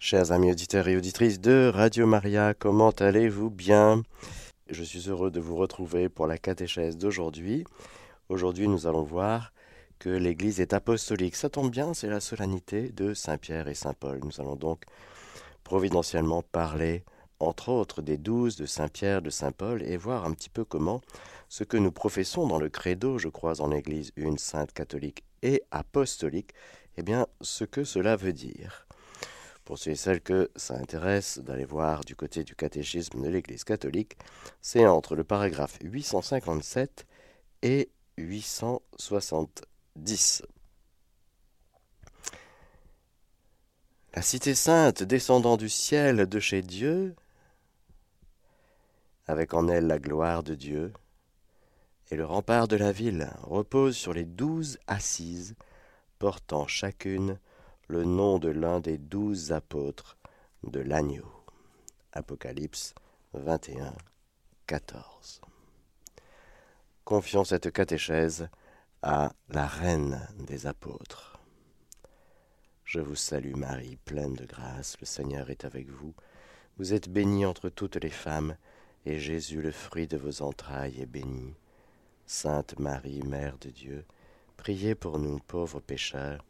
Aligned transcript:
Chers 0.00 0.30
amis 0.30 0.52
auditeurs 0.52 0.86
et 0.86 0.96
auditrices 0.96 1.40
de 1.40 1.72
Radio 1.74 2.06
Maria, 2.06 2.54
comment 2.54 2.90
allez-vous 2.90 3.50
bien? 3.50 4.04
Je 4.70 4.84
suis 4.84 5.08
heureux 5.08 5.32
de 5.32 5.40
vous 5.40 5.56
retrouver 5.56 6.08
pour 6.08 6.28
la 6.28 6.38
catéchèse 6.38 6.96
d'aujourd'hui. 6.96 7.64
Aujourd'hui, 8.28 8.68
nous 8.68 8.86
allons 8.86 9.02
voir 9.02 9.52
que 9.98 10.08
l'Église 10.08 10.60
est 10.60 10.72
apostolique. 10.72 11.34
Ça 11.34 11.50
tombe 11.50 11.72
bien, 11.72 11.94
c'est 11.94 12.08
la 12.08 12.20
solennité 12.20 12.90
de 12.90 13.12
Saint 13.12 13.38
Pierre 13.38 13.66
et 13.66 13.74
Saint 13.74 13.92
Paul. 13.92 14.20
Nous 14.22 14.40
allons 14.40 14.54
donc 14.54 14.84
providentiellement 15.64 16.42
parler, 16.42 17.02
entre 17.40 17.68
autres, 17.68 18.00
des 18.00 18.18
douze 18.18 18.54
de 18.54 18.66
Saint 18.66 18.88
Pierre, 18.88 19.20
de 19.20 19.30
Saint 19.30 19.52
Paul, 19.52 19.82
et 19.82 19.96
voir 19.96 20.24
un 20.24 20.32
petit 20.32 20.50
peu 20.50 20.64
comment 20.64 21.00
ce 21.48 21.64
que 21.64 21.76
nous 21.76 21.92
professons 21.92 22.46
dans 22.46 22.60
le 22.60 22.68
credo, 22.68 23.18
je 23.18 23.28
crois 23.28 23.60
en 23.60 23.68
l'Église 23.68 24.12
une 24.14 24.38
sainte 24.38 24.72
catholique 24.72 25.24
et 25.42 25.64
apostolique, 25.72 26.52
eh 26.96 27.02
bien, 27.02 27.26
ce 27.40 27.64
que 27.64 27.82
cela 27.82 28.14
veut 28.14 28.32
dire. 28.32 28.87
Pour 29.68 29.76
ceux 29.76 29.90
et 29.90 29.96
celles 29.96 30.22
que 30.22 30.50
ça 30.56 30.78
intéresse 30.78 31.40
d'aller 31.40 31.66
voir 31.66 32.02
du 32.02 32.16
côté 32.16 32.42
du 32.42 32.54
catéchisme 32.54 33.22
de 33.22 33.28
l'Église 33.28 33.64
catholique, 33.64 34.16
c'est 34.62 34.86
entre 34.86 35.14
le 35.14 35.24
paragraphe 35.24 35.78
857 35.82 37.06
et 37.60 37.90
870. 38.16 40.42
La 44.14 44.22
cité 44.22 44.54
sainte 44.54 45.02
descendant 45.02 45.58
du 45.58 45.68
ciel 45.68 46.26
de 46.26 46.40
chez 46.40 46.62
Dieu, 46.62 47.14
avec 49.26 49.52
en 49.52 49.68
elle 49.68 49.86
la 49.86 49.98
gloire 49.98 50.42
de 50.42 50.54
Dieu, 50.54 50.94
et 52.10 52.16
le 52.16 52.24
rempart 52.24 52.68
de 52.68 52.76
la 52.76 52.92
ville 52.92 53.28
repose 53.42 53.98
sur 53.98 54.14
les 54.14 54.24
douze 54.24 54.78
assises, 54.86 55.56
portant 56.18 56.66
chacune 56.66 57.38
le 57.88 58.04
nom 58.04 58.38
de 58.38 58.50
l'un 58.50 58.80
des 58.80 58.98
douze 58.98 59.50
apôtres 59.52 60.18
de 60.62 60.80
l'agneau. 60.80 61.26
Apocalypse 62.12 62.94
21, 63.32 63.94
14. 64.66 65.40
Confions 67.04 67.44
cette 67.44 67.72
catéchèse 67.72 68.48
à 69.00 69.32
la 69.48 69.66
reine 69.66 70.28
des 70.38 70.66
apôtres. 70.66 71.40
Je 72.84 73.00
vous 73.00 73.16
salue 73.16 73.54
Marie, 73.54 73.96
pleine 74.04 74.34
de 74.34 74.44
grâce, 74.44 74.96
le 75.00 75.06
Seigneur 75.06 75.48
est 75.48 75.64
avec 75.64 75.88
vous. 75.88 76.14
Vous 76.76 76.92
êtes 76.92 77.08
bénie 77.08 77.46
entre 77.46 77.70
toutes 77.70 77.96
les 77.96 78.10
femmes, 78.10 78.56
et 79.06 79.18
Jésus, 79.18 79.62
le 79.62 79.72
fruit 79.72 80.06
de 80.06 80.18
vos 80.18 80.42
entrailles, 80.42 81.00
est 81.00 81.06
béni. 81.06 81.54
Sainte 82.26 82.78
Marie, 82.78 83.22
Mère 83.22 83.56
de 83.58 83.70
Dieu, 83.70 84.04
priez 84.58 84.94
pour 84.94 85.18
nous 85.18 85.38
pauvres 85.38 85.80
pécheurs, 85.80 86.44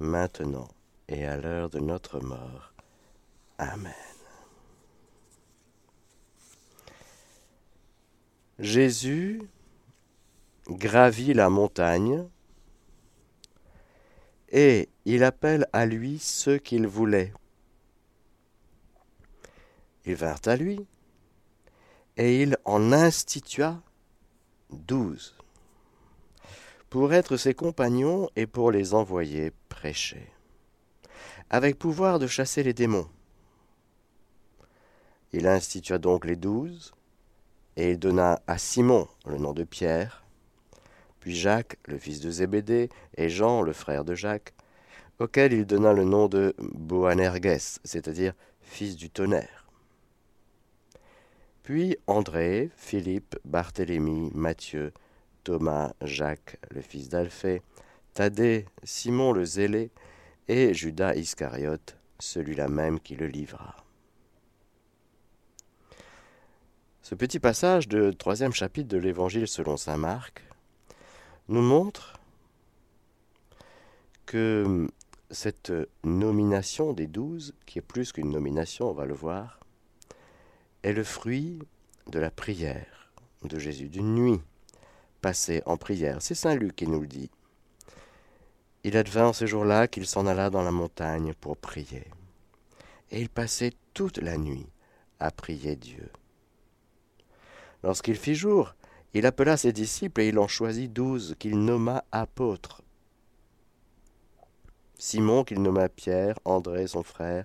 maintenant 0.00 0.68
et 1.12 1.26
à 1.26 1.36
l'heure 1.36 1.68
de 1.68 1.78
notre 1.78 2.20
mort. 2.20 2.72
Amen. 3.58 3.92
Jésus 8.58 9.42
gravit 10.68 11.34
la 11.34 11.50
montagne 11.50 12.26
et 14.50 14.88
il 15.04 15.22
appelle 15.22 15.66
à 15.72 15.84
lui 15.84 16.18
ceux 16.18 16.58
qu'il 16.58 16.86
voulait. 16.86 17.32
Ils 20.04 20.14
vinrent 20.14 20.46
à 20.46 20.56
lui 20.56 20.86
et 22.16 22.42
il 22.42 22.56
en 22.64 22.92
institua 22.92 23.82
douze 24.70 25.36
pour 26.88 27.12
être 27.12 27.36
ses 27.36 27.54
compagnons 27.54 28.28
et 28.36 28.46
pour 28.46 28.70
les 28.70 28.94
envoyer 28.94 29.52
prêcher, 29.68 30.31
avec 31.52 31.78
pouvoir 31.78 32.18
de 32.18 32.26
chasser 32.26 32.62
les 32.62 32.72
démons. 32.72 33.08
Il 35.32 35.46
institua 35.46 35.98
donc 35.98 36.24
les 36.24 36.34
douze, 36.34 36.94
et 37.76 37.90
il 37.92 37.98
donna 37.98 38.40
à 38.46 38.56
Simon 38.56 39.06
le 39.26 39.36
nom 39.36 39.52
de 39.52 39.62
Pierre, 39.62 40.24
puis 41.20 41.36
Jacques, 41.36 41.76
le 41.86 41.98
fils 41.98 42.20
de 42.20 42.30
Zébédée, 42.30 42.88
et 43.16 43.28
Jean, 43.28 43.60
le 43.60 43.74
frère 43.74 44.04
de 44.04 44.14
Jacques, 44.14 44.54
auquel 45.18 45.52
il 45.52 45.66
donna 45.66 45.92
le 45.92 46.04
nom 46.04 46.26
de 46.26 46.54
Boanerges, 46.58 47.78
c'est-à-dire 47.84 48.32
fils 48.62 48.96
du 48.96 49.10
tonnerre. 49.10 49.66
Puis 51.62 51.96
André, 52.06 52.70
Philippe, 52.76 53.36
Barthélemy, 53.44 54.30
Matthieu, 54.34 54.92
Thomas, 55.44 55.92
Jacques, 56.00 56.58
le 56.70 56.80
fils 56.80 57.10
d'Alphée, 57.10 57.62
Thaddée, 58.14 58.66
Simon 58.82 59.32
le 59.32 59.44
zélé, 59.44 59.90
et 60.48 60.74
Judas 60.74 61.14
Iscariote, 61.14 61.96
celui-là 62.18 62.68
même 62.68 63.00
qui 63.00 63.16
le 63.16 63.26
livra. 63.26 63.76
Ce 67.02 67.14
petit 67.14 67.40
passage 67.40 67.88
du 67.88 68.14
troisième 68.16 68.52
chapitre 68.52 68.88
de 68.88 68.98
l'Évangile 68.98 69.48
selon 69.48 69.76
saint 69.76 69.96
Marc 69.96 70.44
nous 71.48 71.62
montre 71.62 72.20
que 74.24 74.88
cette 75.30 75.72
nomination 76.04 76.92
des 76.92 77.06
douze, 77.06 77.54
qui 77.66 77.78
est 77.78 77.82
plus 77.82 78.12
qu'une 78.12 78.30
nomination, 78.30 78.88
on 78.88 78.94
va 78.94 79.04
le 79.04 79.14
voir, 79.14 79.60
est 80.82 80.92
le 80.92 81.04
fruit 81.04 81.58
de 82.08 82.18
la 82.18 82.30
prière 82.30 83.12
de 83.42 83.58
Jésus, 83.58 83.88
d'une 83.88 84.14
nuit 84.14 84.40
passée 85.20 85.62
en 85.66 85.76
prière. 85.76 86.18
C'est 86.20 86.34
Saint 86.34 86.54
Luc 86.54 86.76
qui 86.76 86.86
nous 86.86 87.00
le 87.00 87.06
dit. 87.06 87.30
Il 88.84 88.96
advint 88.96 89.32
ce 89.32 89.46
jour-là 89.46 89.86
qu'il 89.86 90.06
s'en 90.06 90.26
alla 90.26 90.50
dans 90.50 90.62
la 90.62 90.72
montagne 90.72 91.34
pour 91.40 91.56
prier. 91.56 92.04
Et 93.10 93.20
il 93.20 93.28
passait 93.28 93.74
toute 93.94 94.18
la 94.18 94.36
nuit 94.36 94.66
à 95.20 95.30
prier 95.30 95.76
Dieu. 95.76 96.10
Lorsqu'il 97.84 98.16
fit 98.16 98.34
jour, 98.34 98.74
il 99.14 99.24
appela 99.26 99.56
ses 99.56 99.72
disciples 99.72 100.22
et 100.22 100.28
il 100.28 100.38
en 100.38 100.48
choisit 100.48 100.92
douze 100.92 101.36
qu'il 101.38 101.58
nomma 101.58 102.04
apôtres. 102.10 102.82
Simon 104.98 105.44
qu'il 105.44 105.62
nomma 105.62 105.88
Pierre, 105.88 106.38
André 106.44 106.86
son 106.88 107.02
frère, 107.02 107.44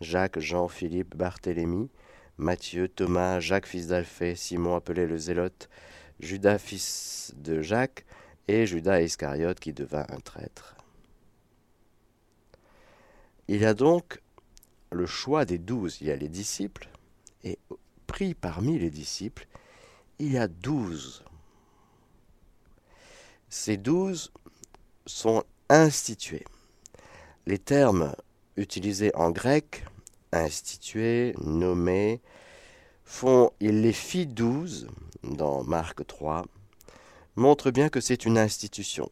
Jacques, 0.00 0.38
Jean, 0.38 0.68
Philippe, 0.68 1.16
Barthélemy, 1.16 1.90
Matthieu, 2.38 2.88
Thomas, 2.88 3.40
Jacques 3.40 3.66
fils 3.66 3.88
d'Alphée, 3.88 4.36
Simon 4.36 4.76
appelé 4.76 5.06
le 5.06 5.18
Zélote, 5.18 5.68
Judas 6.20 6.58
fils 6.58 7.34
de 7.36 7.60
Jacques, 7.60 8.06
et 8.46 8.64
Judas 8.64 9.02
Iscariote 9.02 9.60
qui 9.60 9.72
devint 9.74 10.06
un 10.08 10.20
traître. 10.20 10.77
Il 13.50 13.62
y 13.62 13.64
a 13.64 13.72
donc 13.72 14.20
le 14.92 15.06
choix 15.06 15.46
des 15.46 15.56
douze, 15.56 15.98
il 16.02 16.08
y 16.08 16.10
a 16.10 16.16
les 16.16 16.28
disciples, 16.28 16.90
et 17.44 17.58
pris 18.06 18.34
parmi 18.34 18.78
les 18.78 18.90
disciples, 18.90 19.46
il 20.18 20.32
y 20.32 20.38
a 20.38 20.48
douze. 20.48 21.24
Ces 23.48 23.78
douze 23.78 24.32
sont 25.06 25.44
institués. 25.70 26.44
Les 27.46 27.58
termes 27.58 28.14
utilisés 28.56 29.14
en 29.14 29.30
grec, 29.30 29.86
institués, 30.32 31.34
nommés, 31.40 32.20
font 33.04 33.50
il 33.60 33.80
les 33.80 33.94
fit 33.94 34.26
douze 34.26 34.88
dans 35.22 35.64
Marc 35.64 36.06
3, 36.06 36.44
montrent 37.36 37.70
bien 37.70 37.88
que 37.88 38.02
c'est 38.02 38.26
une 38.26 38.36
institution. 38.36 39.10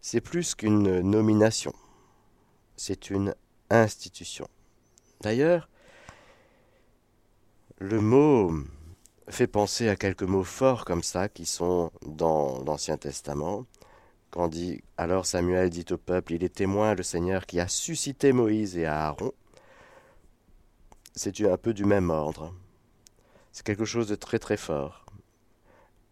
C'est 0.00 0.20
plus 0.20 0.56
qu'une 0.56 1.02
nomination 1.02 1.72
c'est 2.80 3.10
une 3.10 3.34
institution. 3.68 4.48
D'ailleurs, 5.20 5.68
le 7.76 8.00
mot 8.00 8.54
fait 9.28 9.46
penser 9.46 9.90
à 9.90 9.96
quelques 9.96 10.22
mots 10.22 10.44
forts 10.44 10.86
comme 10.86 11.02
ça 11.02 11.28
qui 11.28 11.44
sont 11.44 11.92
dans 12.06 12.64
l'Ancien 12.64 12.96
Testament. 12.96 13.66
Quand 14.30 14.48
dit 14.48 14.82
alors 14.96 15.26
Samuel 15.26 15.68
dit 15.68 15.84
au 15.90 15.98
peuple, 15.98 16.32
il 16.32 16.42
est 16.42 16.54
témoin 16.54 16.94
le 16.94 17.02
Seigneur 17.02 17.44
qui 17.44 17.60
a 17.60 17.68
suscité 17.68 18.32
Moïse 18.32 18.78
et 18.78 18.86
Aaron. 18.86 19.32
C'est 21.14 21.38
un 21.42 21.58
peu 21.58 21.74
du 21.74 21.84
même 21.84 22.08
ordre. 22.08 22.54
C'est 23.52 23.66
quelque 23.66 23.84
chose 23.84 24.08
de 24.08 24.14
très 24.14 24.38
très 24.38 24.56
fort. 24.56 25.04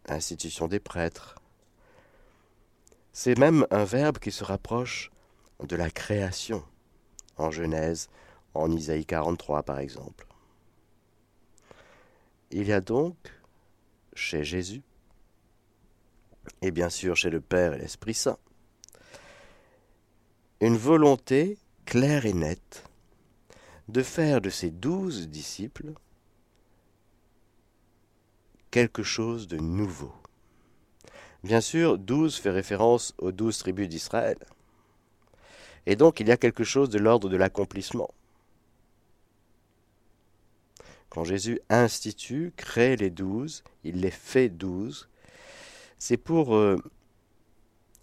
Institution 0.07 0.69
des 0.69 0.81
prêtres. 0.81 1.37
C'est 3.15 3.39
même 3.39 3.67
un 3.71 3.85
verbe 3.85 4.19
qui 4.19 4.31
se 4.31 4.45
rapproche 4.45 5.11
de 5.63 5.77
la 5.77 5.91
création, 5.91 6.65
en 7.37 7.51
Genèse, 7.51 8.09
en 8.55 8.71
Isaïe 8.71 9.07
43 9.07 9.63
par 9.63 9.79
exemple. 9.79 10.27
Il 12.51 12.67
y 12.67 12.73
a 12.73 12.81
donc 12.81 13.17
chez 14.15 14.45
Jésus, 14.45 14.83
et 16.63 16.71
bien 16.71 16.89
sûr 16.89 17.17
chez 17.17 17.31
le 17.31 17.41
Père 17.41 17.75
et 17.75 17.79
l'Esprit 17.79 18.15
Saint, 18.15 18.39
une 20.61 20.77
volonté 20.77 21.59
claire 21.85 22.27
et 22.27 22.33
nette 22.33 22.85
de 23.89 24.03
faire 24.03 24.41
de 24.41 24.51
ces 24.51 24.71
douze 24.71 25.29
disciples 25.29 25.93
quelque 28.71 29.03
chose 29.03 29.49
de 29.49 29.57
nouveau. 29.57 30.13
Bien 31.43 31.61
sûr, 31.61 31.99
douze 31.99 32.37
fait 32.37 32.51
référence 32.51 33.15
aux 33.19 33.33
douze 33.33 33.59
tribus 33.59 33.89
d'Israël, 33.89 34.39
et 35.89 35.97
donc 35.97 36.21
il 36.21 36.29
y 36.29 36.33
a 36.33 36.37
quelque 36.37 36.65
chose 36.65 36.91
de 36.91 36.99
l'ordre 36.99 37.31
de 37.31 37.37
l'accomplissement. 37.39 38.11
Quand 41.09 41.25
Jésus 41.25 41.61
institue, 41.71 42.53
crée 42.55 42.95
les 42.95 43.09
douze, 43.09 43.65
il 43.85 44.03
les 44.03 44.11
fait 44.11 44.51
douze, 44.51 45.09
c'est 45.99 46.19
pour 46.19 46.55
euh, 46.55 46.77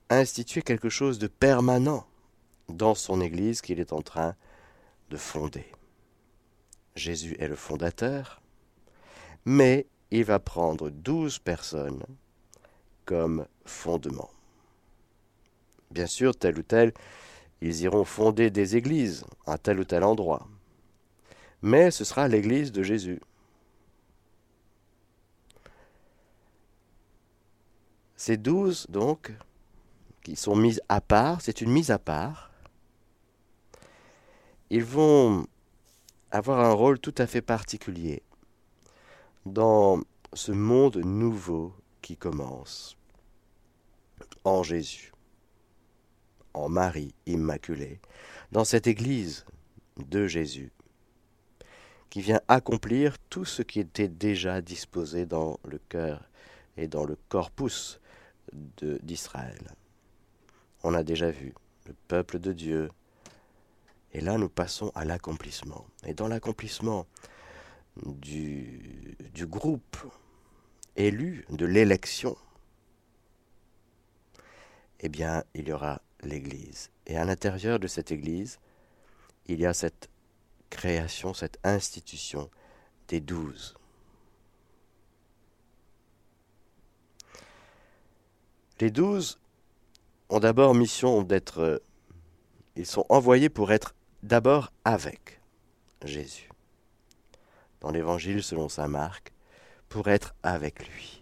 instituer 0.09 0.63
quelque 0.63 0.89
chose 0.89 1.19
de 1.19 1.27
permanent 1.27 2.07
dans 2.69 2.95
son 2.95 3.21
Église 3.21 3.61
qu'il 3.61 3.79
est 3.79 3.93
en 3.93 4.01
train 4.01 4.35
de 5.11 5.17
fonder. 5.17 5.67
Jésus 6.95 7.35
est 7.37 7.47
le 7.47 7.55
fondateur, 7.55 8.41
mais 9.45 9.85
il 10.09 10.23
va 10.23 10.39
prendre 10.39 10.89
douze 10.89 11.37
personnes 11.37 12.03
comme 13.05 13.45
fondement. 13.63 14.31
Bien 15.91 16.07
sûr, 16.07 16.35
tel 16.35 16.57
ou 16.57 16.63
tel, 16.63 16.91
ils 17.65 17.81
iront 17.81 18.05
fonder 18.05 18.51
des 18.51 18.75
églises 18.75 19.25
à 19.47 19.57
tel 19.57 19.79
ou 19.79 19.85
tel 19.85 20.03
endroit. 20.03 20.47
Mais 21.63 21.89
ce 21.89 22.03
sera 22.03 22.27
l'église 22.27 22.71
de 22.71 22.83
Jésus. 22.83 23.19
Ces 28.15 28.37
douze, 28.37 28.85
donc, 28.89 29.33
qui 30.21 30.35
sont 30.35 30.55
mises 30.55 30.79
à 30.89 31.01
part, 31.01 31.41
c'est 31.41 31.59
une 31.61 31.71
mise 31.71 31.89
à 31.89 31.97
part. 31.97 32.51
Ils 34.69 34.83
vont 34.83 35.47
avoir 36.29 36.59
un 36.59 36.71
rôle 36.71 36.99
tout 36.99 37.15
à 37.17 37.25
fait 37.25 37.41
particulier 37.41 38.21
dans 39.47 40.01
ce 40.33 40.51
monde 40.51 40.97
nouveau 40.97 41.73
qui 42.03 42.15
commence 42.15 42.95
en 44.43 44.61
Jésus, 44.61 45.14
en 46.55 46.69
Marie 46.69 47.13
Immaculée, 47.25 47.99
dans 48.51 48.65
cette 48.65 48.87
Église 48.87 49.45
de 49.97 50.27
Jésus, 50.27 50.71
qui 52.09 52.21
vient 52.21 52.41
accomplir 52.47 53.17
tout 53.29 53.45
ce 53.45 53.61
qui 53.61 53.79
était 53.79 54.07
déjà 54.07 54.61
disposé 54.61 55.25
dans 55.25 55.59
le 55.65 55.79
cœur 55.89 56.29
et 56.77 56.87
dans 56.87 57.05
le 57.05 57.17
corpus 57.29 57.99
d'Israël. 58.81 59.75
On 60.83 60.93
a 60.93 61.03
déjà 61.03 61.31
vu 61.31 61.53
le 61.87 61.93
peuple 62.07 62.39
de 62.39 62.53
Dieu, 62.53 62.89
et 64.13 64.21
là 64.21 64.37
nous 64.37 64.49
passons 64.49 64.91
à 64.95 65.03
l'accomplissement. 65.03 65.85
Et 66.05 66.13
dans 66.13 66.27
l'accomplissement 66.27 67.05
du, 68.05 69.17
du 69.33 69.45
groupe 69.45 69.97
élu 70.95 71.45
de 71.49 71.65
l'élection, 71.65 72.37
eh 75.01 75.09
bien, 75.09 75.43
il 75.53 75.67
y 75.67 75.73
aura 75.73 76.01
l'Église. 76.25 76.89
Et 77.07 77.17
à 77.17 77.25
l'intérieur 77.25 77.79
de 77.79 77.87
cette 77.87 78.11
Église, 78.11 78.59
il 79.47 79.59
y 79.59 79.65
a 79.65 79.73
cette 79.73 80.09
création, 80.69 81.33
cette 81.33 81.59
institution 81.63 82.49
des 83.07 83.21
douze. 83.21 83.75
Les 88.79 88.91
douze 88.91 89.39
ont 90.29 90.39
d'abord 90.39 90.75
mission 90.75 91.21
d'être... 91.21 91.59
Euh, 91.59 91.77
ils 92.75 92.85
sont 92.85 93.05
envoyés 93.07 93.49
pour 93.49 93.71
être 93.71 93.95
d'abord 94.21 94.73
avec 94.83 95.39
Jésus. 96.03 96.49
Dans 97.79 97.91
l'Évangile 97.91 98.43
selon 98.43 98.67
Saint 98.67 98.89
Marc, 98.89 99.31
pour 99.87 100.09
être 100.09 100.35
avec 100.43 100.85
lui. 100.89 101.21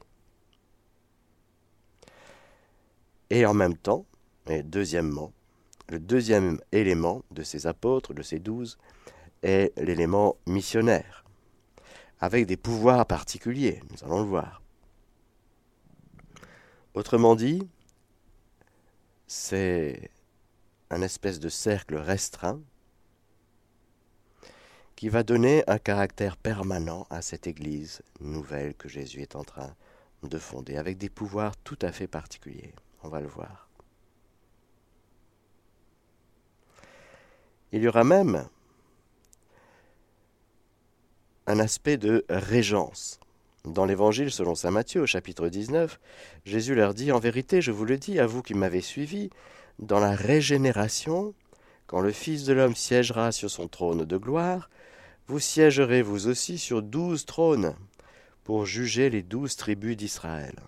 Et 3.29 3.45
en 3.45 3.53
même 3.53 3.77
temps, 3.77 4.05
et 4.47 4.63
deuxièmement, 4.63 5.33
le 5.89 5.99
deuxième 5.99 6.59
élément 6.71 7.23
de 7.31 7.43
ces 7.43 7.67
apôtres, 7.67 8.13
de 8.13 8.21
ces 8.21 8.39
douze, 8.39 8.77
est 9.41 9.77
l'élément 9.77 10.37
missionnaire, 10.47 11.23
avec 12.19 12.45
des 12.45 12.57
pouvoirs 12.57 13.05
particuliers, 13.05 13.81
nous 13.91 14.03
allons 14.05 14.21
le 14.21 14.27
voir. 14.27 14.61
Autrement 16.93 17.35
dit, 17.35 17.67
c'est 19.27 20.09
un 20.89 21.01
espèce 21.01 21.39
de 21.39 21.49
cercle 21.49 21.95
restreint 21.95 22.61
qui 24.95 25.09
va 25.09 25.23
donner 25.23 25.63
un 25.67 25.79
caractère 25.79 26.37
permanent 26.37 27.07
à 27.09 27.21
cette 27.21 27.47
Église 27.47 28.03
nouvelle 28.21 28.75
que 28.75 28.87
Jésus 28.87 29.21
est 29.21 29.35
en 29.35 29.43
train 29.43 29.75
de 30.21 30.37
fonder, 30.37 30.77
avec 30.77 30.97
des 30.97 31.09
pouvoirs 31.09 31.57
tout 31.57 31.79
à 31.81 31.91
fait 31.91 32.07
particuliers. 32.07 32.73
On 33.03 33.09
va 33.09 33.19
le 33.19 33.27
voir. 33.27 33.67
Il 37.73 37.81
y 37.81 37.87
aura 37.87 38.03
même 38.03 38.47
un 41.47 41.59
aspect 41.59 41.97
de 41.97 42.23
régence. 42.29 43.19
Dans 43.65 43.85
l'Évangile 43.85 44.29
selon 44.29 44.53
Saint 44.53 44.69
Matthieu 44.69 45.01
au 45.01 45.05
chapitre 45.07 45.49
19, 45.49 45.99
Jésus 46.45 46.75
leur 46.75 46.93
dit, 46.93 47.11
En 47.11 47.17
vérité, 47.17 47.63
je 47.63 47.71
vous 47.71 47.85
le 47.85 47.97
dis, 47.97 48.19
à 48.19 48.27
vous 48.27 48.43
qui 48.43 48.53
m'avez 48.53 48.81
suivi, 48.81 49.31
dans 49.79 49.99
la 49.99 50.13
régénération, 50.13 51.33
quand 51.87 51.99
le 51.99 52.11
Fils 52.11 52.43
de 52.43 52.53
l'homme 52.53 52.75
siégera 52.75 53.31
sur 53.31 53.49
son 53.49 53.67
trône 53.67 54.05
de 54.05 54.17
gloire, 54.17 54.69
vous 55.27 55.39
siégerez 55.39 56.03
vous 56.03 56.27
aussi 56.27 56.59
sur 56.59 56.83
douze 56.83 57.25
trônes 57.25 57.73
pour 58.43 58.67
juger 58.67 59.09
les 59.09 59.23
douze 59.23 59.55
tribus 59.55 59.97
d'Israël. 59.97 60.59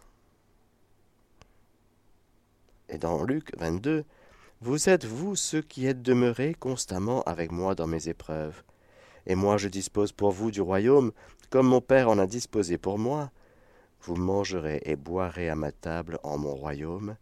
Et 2.89 2.97
dans 2.97 3.23
Luc 3.23 3.51
22, 3.59 4.05
Vous 4.61 4.89
êtes 4.89 5.05
vous 5.05 5.35
ceux 5.35 5.61
qui 5.61 5.85
êtes 5.85 6.01
demeurés 6.01 6.53
constamment 6.53 7.21
avec 7.23 7.51
moi 7.51 7.75
dans 7.75 7.87
mes 7.87 8.07
épreuves 8.07 8.63
et 9.25 9.35
moi 9.35 9.57
je 9.57 9.67
dispose 9.67 10.11
pour 10.11 10.31
vous 10.31 10.51
du 10.51 10.61
royaume, 10.61 11.11
comme 11.49 11.67
mon 11.67 11.81
Père 11.81 12.09
en 12.09 12.19
a 12.19 12.27
disposé 12.27 12.77
pour 12.77 12.97
moi. 12.97 13.31
Vous 14.01 14.15
mangerez 14.15 14.81
et 14.85 14.95
boirez 14.95 15.49
à 15.49 15.55
ma 15.55 15.71
table 15.71 16.19
en 16.23 16.37
mon 16.37 16.53
royaume, 16.53 17.17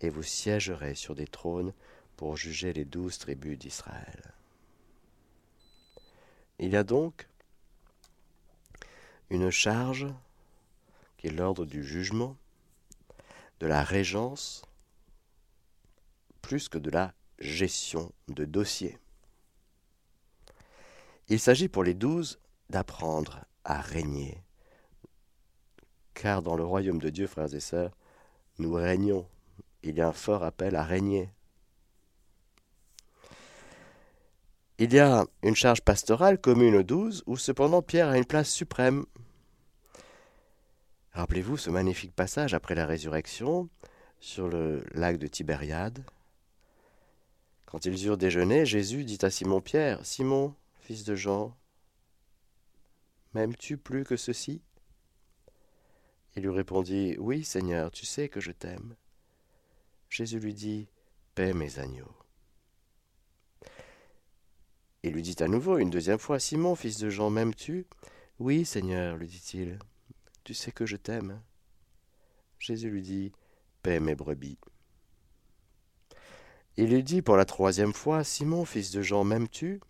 et 0.00 0.08
vous 0.08 0.22
siégerez 0.22 0.94
sur 0.94 1.14
des 1.14 1.26
trônes 1.26 1.72
pour 2.16 2.36
juger 2.36 2.72
les 2.72 2.84
douze 2.84 3.18
tribus 3.18 3.58
d'Israël. 3.58 4.34
Il 6.58 6.70
y 6.70 6.76
a 6.76 6.84
donc 6.84 7.28
une 9.30 9.50
charge 9.50 10.06
qui 11.18 11.28
est 11.28 11.32
l'ordre 11.32 11.64
du 11.64 11.84
jugement, 11.84 12.36
de 13.60 13.66
la 13.66 13.82
régence, 13.82 14.62
que 16.68 16.78
de 16.78 16.90
la 16.90 17.12
gestion 17.38 18.12
de 18.28 18.44
dossiers. 18.44 18.98
Il 21.28 21.40
s'agit 21.40 21.68
pour 21.68 21.84
les 21.84 21.94
douze 21.94 22.38
d'apprendre 22.70 23.44
à 23.64 23.80
régner. 23.80 24.42
Car 26.14 26.42
dans 26.42 26.56
le 26.56 26.64
royaume 26.64 27.00
de 27.00 27.10
Dieu, 27.10 27.26
frères 27.26 27.52
et 27.54 27.60
sœurs, 27.60 27.96
nous 28.58 28.72
régnons. 28.72 29.26
Il 29.82 29.96
y 29.96 30.00
a 30.00 30.08
un 30.08 30.12
fort 30.12 30.44
appel 30.44 30.76
à 30.76 30.84
régner. 30.84 31.30
Il 34.78 34.92
y 34.92 34.98
a 34.98 35.24
une 35.42 35.54
charge 35.54 35.82
pastorale 35.82 36.40
commune 36.40 36.76
aux 36.76 36.82
douze, 36.82 37.22
où 37.26 37.36
cependant 37.36 37.82
Pierre 37.82 38.08
a 38.08 38.18
une 38.18 38.24
place 38.24 38.50
suprême. 38.50 39.06
Rappelez-vous 41.12 41.56
ce 41.56 41.70
magnifique 41.70 42.14
passage 42.14 42.54
après 42.54 42.74
la 42.74 42.86
résurrection 42.86 43.68
sur 44.18 44.48
le 44.48 44.84
lac 44.94 45.18
de 45.18 45.26
Tibériade. 45.26 46.04
Quand 47.66 47.84
ils 47.84 48.06
eurent 48.06 48.18
déjeuné, 48.18 48.66
Jésus 48.66 49.04
dit 49.04 49.18
à 49.22 49.30
Simon-Pierre, 49.30 50.04
Simon, 50.04 50.54
fils 50.80 51.04
de 51.04 51.14
Jean, 51.14 51.56
m'aimes-tu 53.32 53.76
plus 53.76 54.04
que 54.04 54.16
ceci? 54.16 54.62
Il 56.36 56.42
lui 56.42 56.50
répondit, 56.50 57.16
Oui, 57.18 57.44
Seigneur, 57.44 57.90
tu 57.90 58.06
sais 58.06 58.28
que 58.28 58.40
je 58.40 58.52
t'aime. 58.52 58.96
Jésus 60.10 60.38
lui 60.38 60.54
dit, 60.54 60.88
Paix 61.34 61.52
mes 61.52 61.78
agneaux. 61.78 62.14
Il 65.02 65.12
lui 65.12 65.22
dit 65.22 65.36
à 65.42 65.48
nouveau 65.48 65.78
une 65.78 65.90
deuxième 65.90 66.18
fois, 66.18 66.38
Simon, 66.38 66.74
fils 66.74 66.98
de 66.98 67.10
Jean, 67.10 67.30
m'aimes-tu 67.30 67.86
Oui, 68.38 68.64
Seigneur, 68.64 69.16
lui 69.16 69.26
dit-il, 69.26 69.78
tu 70.44 70.54
sais 70.54 70.72
que 70.72 70.86
je 70.86 70.96
t'aime. 70.96 71.42
Jésus 72.58 72.90
lui 72.90 73.02
dit, 73.02 73.32
Paix 73.82 74.00
mes 74.00 74.14
brebis. 74.14 74.58
Il 76.76 76.90
lui 76.90 77.04
dit 77.04 77.22
pour 77.22 77.36
la 77.36 77.44
troisième 77.44 77.92
fois, 77.92 78.24
Simon, 78.24 78.64
fils 78.64 78.90
de 78.90 79.00
Jean, 79.00 79.22
m'aimes-tu? 79.22 79.80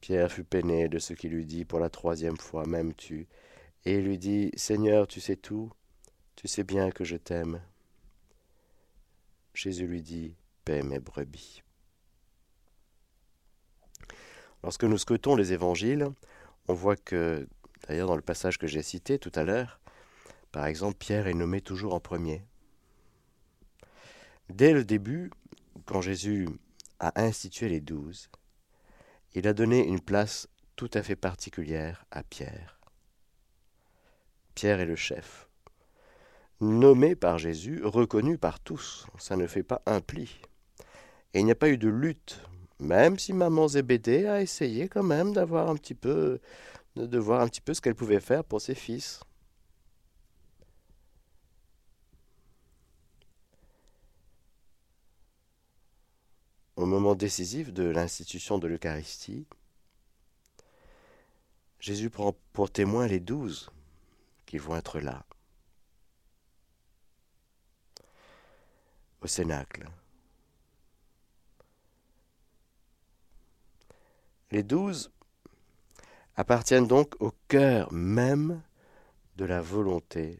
Pierre 0.00 0.32
fut 0.32 0.42
peiné 0.42 0.88
de 0.88 0.98
ce 0.98 1.12
qu'il 1.12 1.30
lui 1.30 1.44
dit 1.44 1.64
pour 1.64 1.78
la 1.78 1.90
troisième 1.90 2.36
fois, 2.36 2.66
même 2.66 2.92
tu 2.94 3.28
Et 3.84 3.98
il 3.98 4.04
lui 4.04 4.18
dit, 4.18 4.50
Seigneur, 4.56 5.06
tu 5.06 5.20
sais 5.20 5.36
tout, 5.36 5.70
tu 6.34 6.48
sais 6.48 6.64
bien 6.64 6.90
que 6.90 7.04
je 7.04 7.16
t'aime. 7.16 7.60
Jésus 9.54 9.86
lui 9.86 10.02
dit, 10.02 10.34
Paix 10.64 10.82
mes 10.82 10.98
brebis. 10.98 11.62
Lorsque 14.64 14.84
nous 14.84 14.98
scrutons 14.98 15.36
les 15.36 15.52
évangiles, 15.52 16.08
on 16.66 16.74
voit 16.74 16.96
que, 16.96 17.46
d'ailleurs 17.86 18.08
dans 18.08 18.16
le 18.16 18.22
passage 18.22 18.58
que 18.58 18.66
j'ai 18.66 18.82
cité 18.82 19.20
tout 19.20 19.32
à 19.36 19.44
l'heure, 19.44 19.80
par 20.50 20.66
exemple, 20.66 20.96
Pierre 20.98 21.28
est 21.28 21.34
nommé 21.34 21.60
toujours 21.60 21.94
en 21.94 22.00
premier. 22.00 22.42
Dès 24.50 24.72
le 24.72 24.84
début, 24.84 25.30
quand 25.84 26.00
Jésus 26.00 26.48
a 27.00 27.20
institué 27.22 27.68
les 27.68 27.80
douze, 27.80 28.30
il 29.34 29.46
a 29.46 29.52
donné 29.52 29.86
une 29.86 30.00
place 30.00 30.48
tout 30.74 30.90
à 30.94 31.02
fait 31.02 31.16
particulière 31.16 32.06
à 32.10 32.22
Pierre. 32.22 32.80
Pierre 34.54 34.80
est 34.80 34.86
le 34.86 34.96
chef, 34.96 35.48
nommé 36.60 37.14
par 37.14 37.38
Jésus, 37.38 37.82
reconnu 37.84 38.38
par 38.38 38.58
tous. 38.58 39.06
Ça 39.18 39.36
ne 39.36 39.46
fait 39.46 39.62
pas 39.62 39.82
un 39.86 40.00
pli. 40.00 40.40
Et 41.34 41.40
il 41.40 41.44
n'y 41.44 41.52
a 41.52 41.54
pas 41.54 41.68
eu 41.68 41.78
de 41.78 41.88
lutte, 41.88 42.40
même 42.80 43.18
si 43.18 43.32
maman 43.32 43.68
Zébédée 43.68 44.26
a 44.26 44.40
essayé 44.40 44.88
quand 44.88 45.02
même 45.02 45.32
d'avoir 45.34 45.68
un 45.68 45.76
petit 45.76 45.94
peu, 45.94 46.40
de 46.96 47.18
voir 47.18 47.42
un 47.42 47.48
petit 47.48 47.60
peu 47.60 47.74
ce 47.74 47.80
qu'elle 47.80 47.94
pouvait 47.94 48.20
faire 48.20 48.44
pour 48.44 48.60
ses 48.60 48.74
fils. 48.74 49.20
Au 56.78 56.86
moment 56.86 57.16
décisif 57.16 57.72
de 57.72 57.82
l'institution 57.82 58.56
de 58.56 58.68
l'Eucharistie, 58.68 59.48
Jésus 61.80 62.08
prend 62.08 62.36
pour 62.52 62.70
témoin 62.70 63.08
les 63.08 63.18
douze 63.18 63.68
qui 64.46 64.58
vont 64.58 64.76
être 64.76 65.00
là, 65.00 65.24
au 69.22 69.26
Cénacle. 69.26 69.90
Les 74.52 74.62
douze 74.62 75.10
appartiennent 76.36 76.86
donc 76.86 77.20
au 77.20 77.32
cœur 77.48 77.92
même 77.92 78.62
de 79.34 79.44
la 79.44 79.60
volonté 79.60 80.38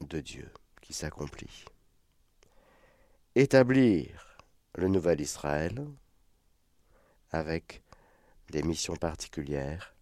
de 0.00 0.20
Dieu 0.20 0.50
qui 0.80 0.94
s'accomplit. 0.94 1.66
Établir 3.34 4.27
le 4.78 4.88
nouvel 4.88 5.20
Israël 5.20 5.86
avec 7.30 7.82
des 8.50 8.62
missions 8.62 8.96
particulières 8.96 9.94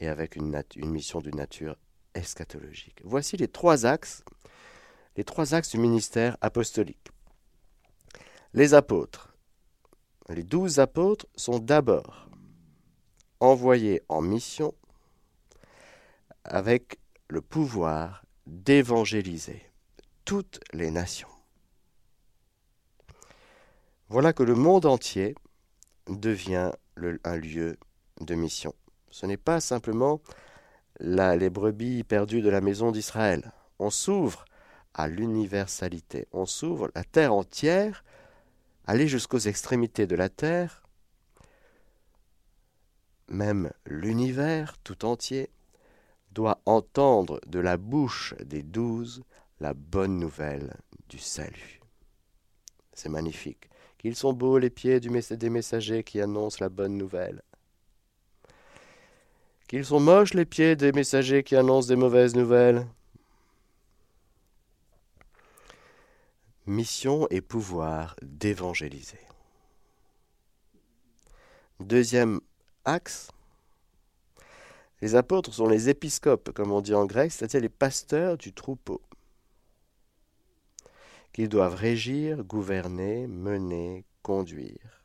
et 0.00 0.08
avec 0.08 0.36
une, 0.36 0.62
mission 0.76 1.20
d'une 1.20 1.36
nature 1.36 1.76
eschatologique. 2.14 3.00
Voici 3.04 3.36
les 3.36 3.48
trois 3.48 3.86
axes, 3.86 4.22
les 5.16 5.24
trois 5.24 5.54
axes 5.54 5.70
du 5.70 5.78
ministère 5.78 6.36
apostolique. 6.40 7.08
Les 8.52 8.74
apôtres 8.74 9.28
les 10.34 10.42
douze 10.42 10.78
apôtres 10.78 11.26
sont 11.36 11.58
d'abord 11.58 12.28
envoyés 13.40 14.02
en 14.08 14.20
mission 14.20 14.74
avec 16.44 16.98
le 17.28 17.40
pouvoir 17.40 18.24
d'évangéliser 18.46 19.62
toutes 20.24 20.60
les 20.72 20.90
nations. 20.90 21.28
Voilà 24.08 24.32
que 24.32 24.42
le 24.42 24.54
monde 24.54 24.86
entier 24.86 25.34
devient 26.08 26.72
un 27.24 27.36
lieu 27.36 27.78
de 28.20 28.34
mission. 28.34 28.74
Ce 29.10 29.26
n'est 29.26 29.36
pas 29.36 29.60
simplement 29.60 30.20
les 31.00 31.50
brebis 31.50 32.04
perdues 32.04 32.42
de 32.42 32.48
la 32.48 32.60
maison 32.60 32.90
d'Israël. 32.90 33.52
On 33.78 33.90
s'ouvre 33.90 34.44
à 34.94 35.08
l'universalité. 35.08 36.26
On 36.32 36.46
s'ouvre 36.46 36.90
la 36.94 37.04
terre 37.04 37.34
entière 37.34 38.02
aller 38.86 39.06
jusqu'aux 39.06 39.38
extrémités 39.38 40.06
de 40.06 40.16
la 40.16 40.30
terre, 40.30 40.82
même 43.28 43.70
l'univers 43.84 44.78
tout 44.78 45.04
entier, 45.04 45.50
doit 46.32 46.62
entendre 46.64 47.38
de 47.46 47.58
la 47.58 47.76
bouche 47.76 48.34
des 48.42 48.62
douze 48.62 49.22
la 49.60 49.74
bonne 49.74 50.18
nouvelle 50.18 50.74
du 51.10 51.18
salut. 51.18 51.80
C'est 52.94 53.10
magnifique. 53.10 53.68
Qu'ils 53.98 54.16
sont 54.16 54.32
beaux 54.32 54.58
les 54.58 54.70
pieds 54.70 55.00
des 55.00 55.50
messagers 55.50 56.04
qui 56.04 56.20
annoncent 56.20 56.58
la 56.60 56.68
bonne 56.68 56.96
nouvelle. 56.96 57.42
Qu'ils 59.66 59.84
sont 59.84 60.00
moches 60.00 60.34
les 60.34 60.46
pieds 60.46 60.76
des 60.76 60.92
messagers 60.92 61.42
qui 61.42 61.56
annoncent 61.56 61.88
des 61.88 61.96
mauvaises 61.96 62.34
nouvelles. 62.34 62.86
mission 66.68 67.26
et 67.30 67.40
pouvoir 67.40 68.14
d'évangéliser. 68.22 69.18
Deuxième 71.80 72.40
axe, 72.84 73.30
les 75.00 75.14
apôtres 75.14 75.52
sont 75.52 75.68
les 75.68 75.88
épiscopes, 75.88 76.52
comme 76.52 76.72
on 76.72 76.80
dit 76.80 76.94
en 76.94 77.06
grec, 77.06 77.32
c'est-à-dire 77.32 77.60
les 77.60 77.68
pasteurs 77.68 78.36
du 78.36 78.52
troupeau, 78.52 79.00
qu'ils 81.32 81.48
doivent 81.48 81.74
régir, 81.74 82.44
gouverner, 82.44 83.26
mener, 83.26 84.04
conduire. 84.22 85.04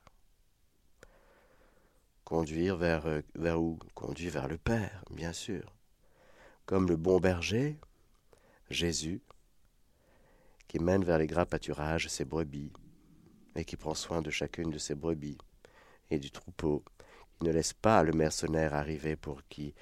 Conduire 2.24 2.77
vers, 2.77 3.22
vers 3.36 3.62
où? 3.62 3.77
Conduire 3.94 4.32
vers 4.32 4.48
le 4.48 4.58
Père, 4.58 5.03
bien 5.12 5.34
sûr. 5.34 5.75
Comme 6.65 6.88
le 6.88 6.96
bon 6.96 7.20
berger, 7.20 7.77
Jésus, 8.70 9.22
qui 10.68 10.80
mène 10.80 11.03
vers 11.03 11.20
les 11.20 11.27
gras 11.27 11.46
pâturages 11.46 12.08
ses 12.08 12.25
brebis, 12.25 12.72
et 13.56 13.65
qui 13.65 13.75
prend 13.75 13.94
soin 13.94 14.22
de 14.22 14.32
chacune 14.32 14.72
de 14.72 14.80
ses 14.80 14.96
brebis 14.96 15.38
et 16.10 16.18
du 16.18 16.32
troupeau, 16.32 16.84
qui 17.38 17.46
ne 17.46 17.51
laisse 17.51 17.74
pas 17.74 18.01
le 18.03 18.13
mercenaire 18.13 18.74
arriver 18.74 19.15
pour 19.15 19.42
qui 19.48 19.75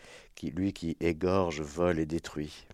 lui 0.43 0.73
qui 0.73 0.97
égorge, 0.99 1.61
vole 1.61 1.99
et 1.99 2.05
détruit. 2.05 2.65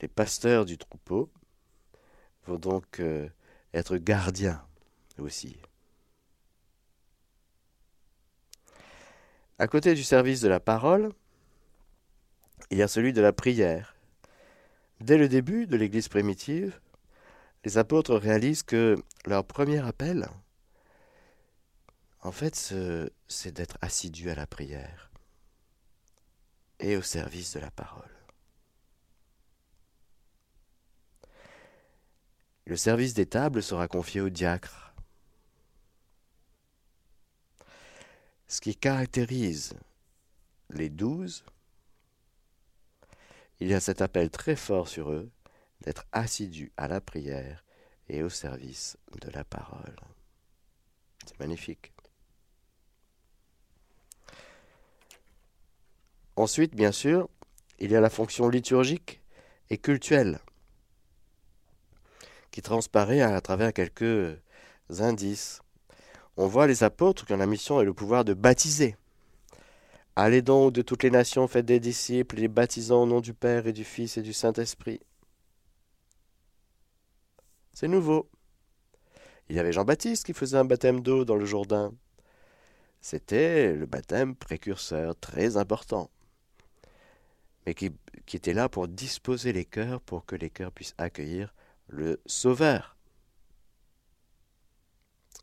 Les 0.00 0.08
pasteurs 0.08 0.64
du 0.64 0.78
troupeau 0.78 1.30
vont 2.46 2.58
donc 2.58 3.00
euh, 3.00 3.28
être 3.74 3.96
gardiens 3.96 4.64
aussi. 5.18 5.56
À 9.58 9.68
côté 9.68 9.94
du 9.94 10.02
service 10.02 10.40
de 10.40 10.48
la 10.48 10.60
parole, 10.60 11.12
il 12.70 12.78
y 12.78 12.82
a 12.82 12.88
celui 12.88 13.12
de 13.12 13.20
la 13.20 13.32
prière 13.32 13.94
Dès 15.00 15.16
le 15.16 15.28
début 15.28 15.66
de 15.66 15.76
l'Église 15.76 16.08
primitive, 16.08 16.78
les 17.64 17.78
apôtres 17.78 18.16
réalisent 18.16 18.62
que 18.62 19.02
leur 19.24 19.46
premier 19.46 19.78
appel, 19.78 20.28
en 22.22 22.32
fait, 22.32 22.74
c'est 23.26 23.52
d'être 23.52 23.78
assidus 23.80 24.28
à 24.28 24.34
la 24.34 24.46
prière 24.46 25.10
et 26.80 26.98
au 26.98 27.02
service 27.02 27.54
de 27.54 27.60
la 27.60 27.70
parole. 27.70 28.19
Le 32.70 32.76
service 32.76 33.14
des 33.14 33.26
tables 33.26 33.64
sera 33.64 33.88
confié 33.88 34.20
au 34.20 34.28
diacre. 34.28 34.94
Ce 38.46 38.60
qui 38.60 38.76
caractérise 38.76 39.74
les 40.68 40.88
douze, 40.88 41.44
il 43.58 43.66
y 43.66 43.74
a 43.74 43.80
cet 43.80 44.00
appel 44.02 44.30
très 44.30 44.54
fort 44.54 44.86
sur 44.86 45.10
eux 45.10 45.32
d'être 45.80 46.04
assidus 46.12 46.70
à 46.76 46.86
la 46.86 47.00
prière 47.00 47.64
et 48.08 48.22
au 48.22 48.28
service 48.28 48.96
de 49.20 49.30
la 49.30 49.42
parole. 49.42 49.96
C'est 51.26 51.40
magnifique. 51.40 51.92
Ensuite, 56.36 56.76
bien 56.76 56.92
sûr, 56.92 57.28
il 57.80 57.90
y 57.90 57.96
a 57.96 58.00
la 58.00 58.10
fonction 58.10 58.48
liturgique 58.48 59.20
et 59.70 59.78
cultuelle 59.78 60.38
qui 62.50 62.62
transparaît 62.62 63.20
à 63.20 63.40
travers 63.40 63.72
quelques 63.72 64.36
indices. 64.98 65.60
On 66.36 66.46
voit 66.46 66.66
les 66.66 66.82
apôtres 66.82 67.26
qui 67.26 67.32
ont 67.32 67.36
la 67.36 67.46
mission 67.46 67.80
et 67.80 67.84
le 67.84 67.94
pouvoir 67.94 68.24
de 68.24 68.34
baptiser. 68.34 68.96
Allez 70.16 70.42
donc 70.42 70.72
de 70.72 70.82
toutes 70.82 71.02
les 71.02 71.10
nations, 71.10 71.46
faites 71.48 71.66
des 71.66 71.80
disciples, 71.80 72.36
les 72.36 72.48
baptisant 72.48 73.02
au 73.02 73.06
nom 73.06 73.20
du 73.20 73.34
Père 73.34 73.66
et 73.66 73.72
du 73.72 73.84
Fils 73.84 74.16
et 74.18 74.22
du 74.22 74.32
Saint-Esprit. 74.32 75.00
C'est 77.72 77.88
nouveau. 77.88 78.28
Il 79.48 79.56
y 79.56 79.58
avait 79.58 79.72
Jean-Baptiste 79.72 80.26
qui 80.26 80.32
faisait 80.32 80.58
un 80.58 80.64
baptême 80.64 81.00
d'eau 81.00 81.24
dans 81.24 81.36
le 81.36 81.44
Jourdain. 81.44 81.92
C'était 83.00 83.74
le 83.74 83.86
baptême 83.86 84.34
précurseur 84.34 85.16
très 85.18 85.56
important, 85.56 86.10
mais 87.64 87.74
qui, 87.74 87.90
était 88.32 88.52
là 88.52 88.68
pour 88.68 88.88
disposer 88.88 89.52
les 89.52 89.64
cœurs 89.64 90.00
pour 90.02 90.26
que 90.26 90.36
les 90.36 90.50
cœurs 90.50 90.70
puissent 90.70 90.94
accueillir 90.98 91.54
le 91.90 92.20
Sauveur, 92.26 92.96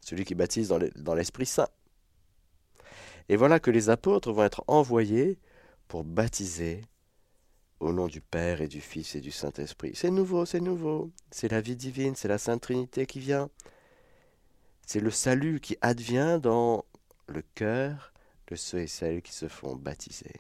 celui 0.02 0.26
qui 0.26 0.36
baptise 0.36 0.70
dans 0.70 1.14
l'Esprit 1.14 1.46
Saint. 1.46 1.68
Et 3.30 3.36
voilà 3.36 3.60
que 3.60 3.72
les 3.72 3.90
apôtres 3.90 4.32
vont 4.32 4.44
être 4.44 4.64
envoyés 4.68 5.38
pour 5.88 6.04
baptiser 6.06 6.82
au 7.80 7.92
nom 7.92 8.08
du 8.08 8.22
Père 8.22 8.62
et 8.62 8.68
du 8.68 8.82
Fils 8.82 9.16
et 9.16 9.22
du 9.22 9.32
Saint-Esprit. 9.32 9.92
C'est 9.94 10.10
nouveau, 10.10 10.46
c'est 10.46 10.62
nouveau. 10.62 11.12
C'est 11.30 11.52
la 11.52 11.62
vie 11.62 11.76
divine, 11.76 12.16
c'est 12.16 12.30
la 12.30 12.38
Sainte 12.38 12.62
Trinité 12.62 13.06
qui 13.06 13.20
vient. 13.20 13.50
C'est 14.86 15.02
le 15.02 15.12
salut 15.12 15.60
qui 15.60 15.78
advient 15.82 16.40
dans 16.42 16.86
le 17.28 17.42
cœur 17.42 18.14
de 18.48 18.56
ceux 18.56 18.80
et 18.80 18.88
celles 18.88 19.22
qui 19.22 19.34
se 19.34 19.50
font 19.50 19.76
baptiser. 19.76 20.34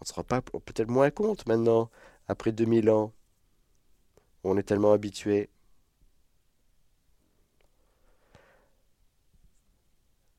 On 0.00 0.04
ne 0.04 0.06
se 0.06 0.12
rend 0.12 0.24
pas 0.24 0.42
peut-être 0.42 0.88
moins 0.88 1.10
compte 1.10 1.46
maintenant, 1.46 1.90
après 2.28 2.52
2000 2.52 2.90
ans. 2.90 3.12
On 4.44 4.56
est 4.56 4.62
tellement 4.62 4.92
habitué. 4.92 5.50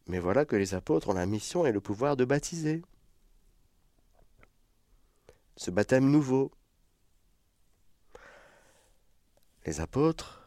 Mais 0.08 0.20
voilà 0.20 0.46
que 0.46 0.55
les 0.55 0.74
apôtres 0.74 1.10
ont 1.10 1.13
la 1.13 1.25
mission 1.25 1.65
et 1.65 1.72
le 1.72 1.79
pouvoir 1.79 2.17
de 2.17 2.25
baptiser. 2.25 2.81
Ce 5.55 5.72
baptême 5.72 6.10
nouveau. 6.10 6.51
Les 9.65 9.79
apôtres 9.79 10.43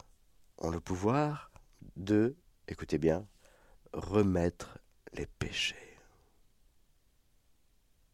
ont 0.58 0.70
le 0.70 0.80
pouvoir 0.80 1.52
de, 1.96 2.36
écoutez 2.66 2.98
bien, 2.98 3.26
remettre 3.92 4.78
les 5.12 5.26
péchés. 5.26 5.98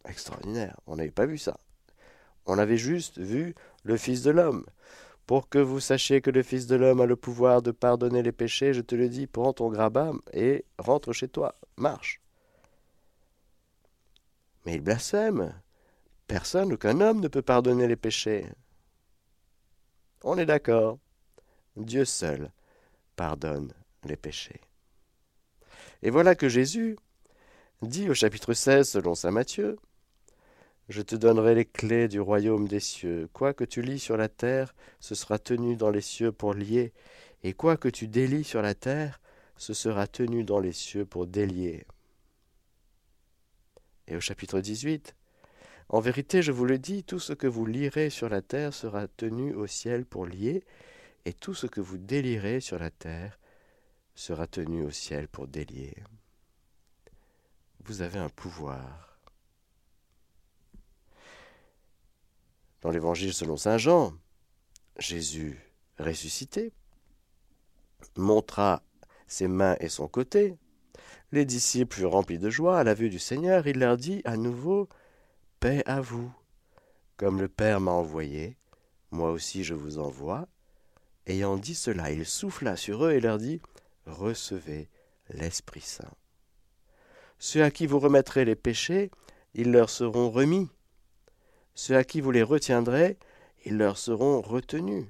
Extraordinaire, 0.04 0.78
on 0.86 0.96
n'avait 0.96 1.10
pas 1.10 1.26
vu 1.26 1.38
ça. 1.38 1.58
On 2.46 2.58
avait 2.58 2.76
juste 2.76 3.18
vu 3.18 3.54
le 3.84 3.96
Fils 3.96 4.22
de 4.22 4.30
l'homme. 4.30 4.66
Pour 5.30 5.48
que 5.48 5.60
vous 5.60 5.78
sachiez 5.78 6.20
que 6.20 6.30
le 6.32 6.42
Fils 6.42 6.66
de 6.66 6.74
l'homme 6.74 7.00
a 7.00 7.06
le 7.06 7.14
pouvoir 7.14 7.62
de 7.62 7.70
pardonner 7.70 8.20
les 8.20 8.32
péchés, 8.32 8.74
je 8.74 8.80
te 8.80 8.96
le 8.96 9.08
dis, 9.08 9.28
prends 9.28 9.52
ton 9.52 9.68
grabat 9.70 10.10
et 10.32 10.64
rentre 10.76 11.12
chez 11.12 11.28
toi, 11.28 11.54
marche. 11.76 12.20
Mais 14.66 14.74
il 14.74 14.80
blasphème. 14.80 15.54
Personne, 16.26 16.72
aucun 16.72 17.00
homme 17.00 17.20
ne 17.20 17.28
peut 17.28 17.42
pardonner 17.42 17.86
les 17.86 17.94
péchés. 17.94 18.44
On 20.24 20.36
est 20.36 20.46
d'accord. 20.46 20.98
Dieu 21.76 22.04
seul 22.04 22.50
pardonne 23.14 23.72
les 24.02 24.16
péchés. 24.16 24.60
Et 26.02 26.10
voilà 26.10 26.34
que 26.34 26.48
Jésus 26.48 26.96
dit 27.82 28.10
au 28.10 28.14
chapitre 28.14 28.52
16 28.52 28.88
selon 28.88 29.14
saint 29.14 29.30
Matthieu, 29.30 29.78
Je 30.90 31.02
te 31.02 31.14
donnerai 31.14 31.54
les 31.54 31.66
clés 31.66 32.08
du 32.08 32.18
royaume 32.18 32.66
des 32.66 32.80
cieux. 32.80 33.28
Quoi 33.32 33.54
que 33.54 33.62
tu 33.62 33.80
lis 33.80 34.00
sur 34.00 34.16
la 34.16 34.28
terre, 34.28 34.74
ce 34.98 35.14
sera 35.14 35.38
tenu 35.38 35.76
dans 35.76 35.88
les 35.88 36.00
cieux 36.00 36.32
pour 36.32 36.52
lier, 36.52 36.92
et 37.44 37.52
quoi 37.52 37.76
que 37.76 37.88
tu 37.88 38.08
délies 38.08 38.42
sur 38.42 38.60
la 38.60 38.74
terre, 38.74 39.20
ce 39.56 39.72
sera 39.72 40.08
tenu 40.08 40.42
dans 40.42 40.58
les 40.58 40.72
cieux 40.72 41.06
pour 41.06 41.28
délier. 41.28 41.86
Et 44.08 44.16
au 44.16 44.20
chapitre 44.20 44.58
18, 44.58 45.14
En 45.90 46.00
vérité, 46.00 46.42
je 46.42 46.50
vous 46.50 46.64
le 46.64 46.78
dis, 46.78 47.04
tout 47.04 47.20
ce 47.20 47.34
que 47.34 47.46
vous 47.46 47.66
lirez 47.66 48.10
sur 48.10 48.28
la 48.28 48.42
terre 48.42 48.74
sera 48.74 49.06
tenu 49.06 49.54
au 49.54 49.68
ciel 49.68 50.04
pour 50.04 50.26
lier, 50.26 50.64
et 51.24 51.32
tout 51.32 51.54
ce 51.54 51.68
que 51.68 51.80
vous 51.80 51.98
délirez 51.98 52.58
sur 52.58 52.80
la 52.80 52.90
terre 52.90 53.38
sera 54.16 54.48
tenu 54.48 54.82
au 54.82 54.90
ciel 54.90 55.28
pour 55.28 55.46
délier. 55.46 55.94
Vous 57.84 58.02
avez 58.02 58.18
un 58.18 58.28
pouvoir. 58.28 59.09
Dans 62.80 62.90
l'évangile 62.90 63.32
selon 63.32 63.56
Saint 63.56 63.78
Jean, 63.78 64.14
Jésus 64.98 65.58
ressuscité 65.98 66.72
montra 68.16 68.82
ses 69.26 69.48
mains 69.48 69.76
et 69.80 69.88
son 69.88 70.08
côté. 70.08 70.56
Les 71.32 71.44
disciples 71.44 71.96
furent 71.96 72.12
remplis 72.12 72.38
de 72.38 72.50
joie 72.50 72.78
à 72.78 72.84
la 72.84 72.94
vue 72.94 73.10
du 73.10 73.18
Seigneur. 73.18 73.66
Il 73.66 73.78
leur 73.78 73.96
dit 73.96 74.22
à 74.24 74.36
nouveau 74.36 74.88
Paix 75.60 75.82
à 75.86 76.00
vous. 76.00 76.32
Comme 77.16 77.40
le 77.40 77.48
Père 77.48 77.80
m'a 77.80 77.90
envoyé, 77.90 78.56
moi 79.10 79.30
aussi 79.30 79.62
je 79.62 79.74
vous 79.74 79.98
envoie. 79.98 80.48
Ayant 81.26 81.56
dit 81.56 81.74
cela, 81.74 82.10
il 82.10 82.24
souffla 82.24 82.76
sur 82.76 83.04
eux 83.04 83.12
et 83.12 83.20
leur 83.20 83.38
dit 83.38 83.60
Recevez 84.06 84.88
l'Esprit 85.28 85.82
Saint. 85.82 86.10
Ceux 87.38 87.62
à 87.62 87.70
qui 87.70 87.86
vous 87.86 87.98
remettrez 87.98 88.44
les 88.44 88.56
péchés, 88.56 89.10
ils 89.54 89.70
leur 89.70 89.90
seront 89.90 90.30
remis. 90.30 90.68
Ceux 91.74 91.96
à 91.96 92.04
qui 92.04 92.20
vous 92.20 92.30
les 92.30 92.42
retiendrez, 92.42 93.18
ils 93.64 93.76
leur 93.76 93.98
seront 93.98 94.40
retenus. 94.40 95.06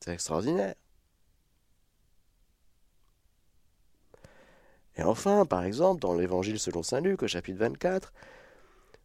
C'est 0.00 0.12
extraordinaire. 0.12 0.74
Et 4.96 5.02
enfin, 5.02 5.44
par 5.44 5.64
exemple, 5.64 6.00
dans 6.00 6.14
l'Évangile 6.14 6.58
selon 6.58 6.82
Saint 6.82 7.00
Luc, 7.00 7.22
au 7.22 7.26
chapitre 7.26 7.58
24, 7.58 8.12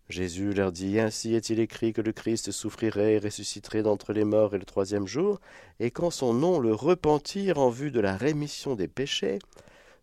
Jésus 0.10 0.54
leur 0.54 0.72
dit 0.72 1.00
Ainsi 1.00 1.36
est-il 1.36 1.60
écrit 1.60 1.93
que 1.93 2.02
le 2.02 2.12
Christ 2.12 2.52
souffrirait 2.52 3.13
et 3.13 3.20
ressusciterait 3.20 3.84
d'entre 3.84 4.13
les 4.13 4.24
morts 4.24 4.56
et 4.56 4.60
le 4.60 4.65
troisième 4.65 5.08
jour, 5.08 5.39
et 5.80 5.91
qu'en 5.91 6.10
son 6.10 6.34
nom 6.34 6.60
le 6.60 6.74
repentir 6.74 7.60
en 7.60 7.70
vue 7.70 7.91
de 7.91 8.00
la 8.00 8.17
rémission 8.17 8.76
des 8.76 8.88
péchés 8.88 9.39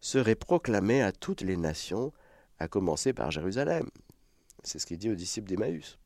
serait 0.01 0.37
proclamé 0.37 1.03
à 1.03 1.13
toutes 1.13 1.41
les 1.41 1.57
nations, 1.57 2.13
à 2.59 2.69
commencer 2.69 3.13
par 3.13 3.31
Jérusalem. 3.31 3.89
C'est 4.63 4.79
ce 4.79 4.87
qu'il 4.87 4.99
dit 4.99 5.11
aux 5.11 5.15
disciples 5.15 5.49
d'Emmaüs. 5.49 5.99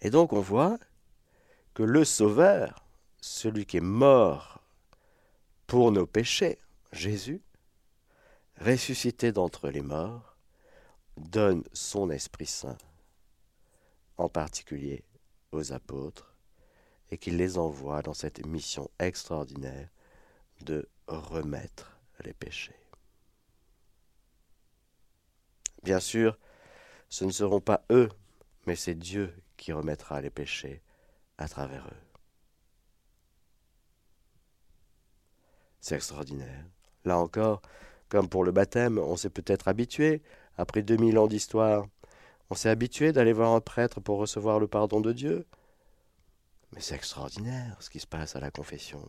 Et 0.00 0.10
donc 0.10 0.32
on 0.32 0.40
voit 0.40 0.78
que 1.74 1.82
le 1.82 2.04
Sauveur, 2.04 2.84
celui 3.20 3.66
qui 3.66 3.78
est 3.78 3.80
mort 3.80 4.62
pour 5.66 5.92
nos 5.92 6.06
péchés, 6.06 6.58
Jésus, 6.92 7.42
ressuscité 8.60 9.32
d'entre 9.32 9.68
les 9.68 9.82
morts, 9.82 10.36
donne 11.16 11.64
son 11.72 12.10
Esprit 12.10 12.46
Saint, 12.46 12.78
en 14.16 14.28
particulier 14.28 15.04
aux 15.52 15.72
apôtres, 15.72 16.34
et 17.10 17.18
qu'il 17.18 17.36
les 17.36 17.58
envoie 17.58 18.02
dans 18.02 18.14
cette 18.14 18.44
mission 18.44 18.90
extraordinaire 18.98 19.88
de 20.60 20.88
remettre 21.06 21.98
les 22.24 22.32
péchés. 22.32 22.85
Bien 25.86 26.00
sûr, 26.00 26.36
ce 27.08 27.24
ne 27.24 27.30
seront 27.30 27.60
pas 27.60 27.84
eux, 27.92 28.08
mais 28.66 28.74
c'est 28.74 28.96
Dieu 28.96 29.32
qui 29.56 29.72
remettra 29.72 30.20
les 30.20 30.30
péchés 30.30 30.82
à 31.38 31.48
travers 31.48 31.86
eux. 31.86 32.02
C'est 35.80 35.94
extraordinaire. 35.94 36.64
Là 37.04 37.18
encore, 37.18 37.62
comme 38.08 38.28
pour 38.28 38.42
le 38.42 38.50
baptême, 38.50 38.98
on 38.98 39.16
s'est 39.16 39.30
peut-être 39.30 39.68
habitué 39.68 40.22
après 40.58 40.82
2000 40.82 41.18
ans 41.20 41.28
d'histoire, 41.28 41.86
on 42.50 42.56
s'est 42.56 42.68
habitué 42.68 43.12
d'aller 43.12 43.32
voir 43.32 43.52
un 43.52 43.60
prêtre 43.60 44.00
pour 44.00 44.18
recevoir 44.18 44.58
le 44.58 44.66
pardon 44.66 45.00
de 45.00 45.12
Dieu. 45.12 45.46
Mais 46.72 46.80
c'est 46.80 46.96
extraordinaire 46.96 47.76
ce 47.78 47.90
qui 47.90 48.00
se 48.00 48.08
passe 48.08 48.34
à 48.34 48.40
la 48.40 48.50
confession. 48.50 49.08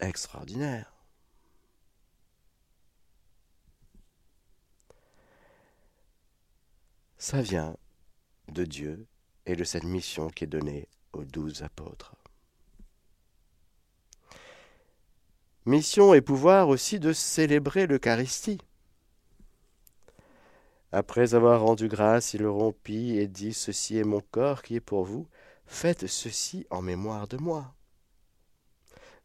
Extraordinaire. 0.00 0.99
Ça 7.22 7.42
vient 7.42 7.76
de 8.48 8.64
Dieu 8.64 9.06
et 9.44 9.54
de 9.54 9.62
cette 9.62 9.84
mission 9.84 10.30
qui 10.30 10.44
est 10.44 10.46
donnée 10.46 10.88
aux 11.12 11.22
douze 11.22 11.62
apôtres. 11.62 12.16
Mission 15.66 16.14
et 16.14 16.22
pouvoir 16.22 16.70
aussi 16.70 16.98
de 16.98 17.12
célébrer 17.12 17.86
l'Eucharistie. 17.86 18.56
Après 20.92 21.34
avoir 21.34 21.60
rendu 21.60 21.88
grâce, 21.88 22.32
il 22.32 22.46
rompit 22.46 23.18
et 23.18 23.28
dit 23.28 23.52
Ceci 23.52 23.98
est 23.98 24.04
mon 24.04 24.22
corps 24.30 24.62
qui 24.62 24.76
est 24.76 24.80
pour 24.80 25.04
vous, 25.04 25.28
faites 25.66 26.06
ceci 26.06 26.66
en 26.70 26.80
mémoire 26.80 27.28
de 27.28 27.36
moi. 27.36 27.74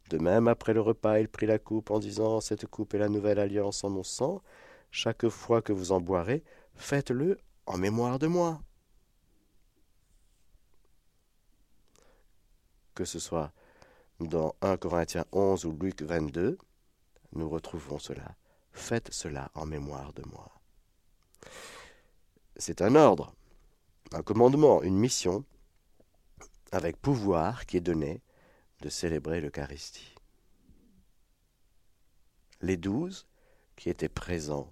De 0.09 0.17
même, 0.17 0.49
après 0.49 0.73
le 0.73 0.81
repas, 0.81 1.19
il 1.19 1.29
prit 1.29 1.45
la 1.45 1.59
coupe 1.59 1.91
en 1.91 1.99
disant 1.99 2.41
Cette 2.41 2.67
coupe 2.67 2.93
est 2.93 2.99
la 2.99 3.07
nouvelle 3.07 3.39
alliance 3.39 3.85
en 3.85 3.89
mon 3.89 4.03
sang. 4.03 4.41
Chaque 4.91 5.29
fois 5.29 5.61
que 5.61 5.71
vous 5.71 5.93
en 5.93 6.01
boirez, 6.01 6.43
faites-le 6.75 7.39
en 7.65 7.77
mémoire 7.77 8.19
de 8.19 8.27
moi. 8.27 8.61
Que 12.93 13.05
ce 13.05 13.19
soit 13.19 13.51
dans 14.19 14.55
1 14.61 14.77
Corinthiens 14.77 15.25
11 15.31 15.65
ou 15.65 15.77
Luc 15.77 16.01
22, 16.01 16.57
nous 17.33 17.49
retrouvons 17.49 17.99
cela. 17.99 18.35
Faites 18.71 19.13
cela 19.13 19.51
en 19.53 19.65
mémoire 19.65 20.13
de 20.13 20.23
moi. 20.23 20.51
C'est 22.57 22.81
un 22.81 22.95
ordre, 22.95 23.33
un 24.13 24.21
commandement, 24.21 24.81
une 24.81 24.97
mission, 24.97 25.43
avec 26.71 26.97
pouvoir 26.97 27.65
qui 27.65 27.77
est 27.77 27.81
donné 27.81 28.21
de 28.81 28.89
célébrer 28.89 29.41
l'Eucharistie. 29.41 30.15
Les 32.61 32.77
douze 32.77 33.27
qui 33.75 33.89
étaient 33.89 34.09
présents 34.09 34.71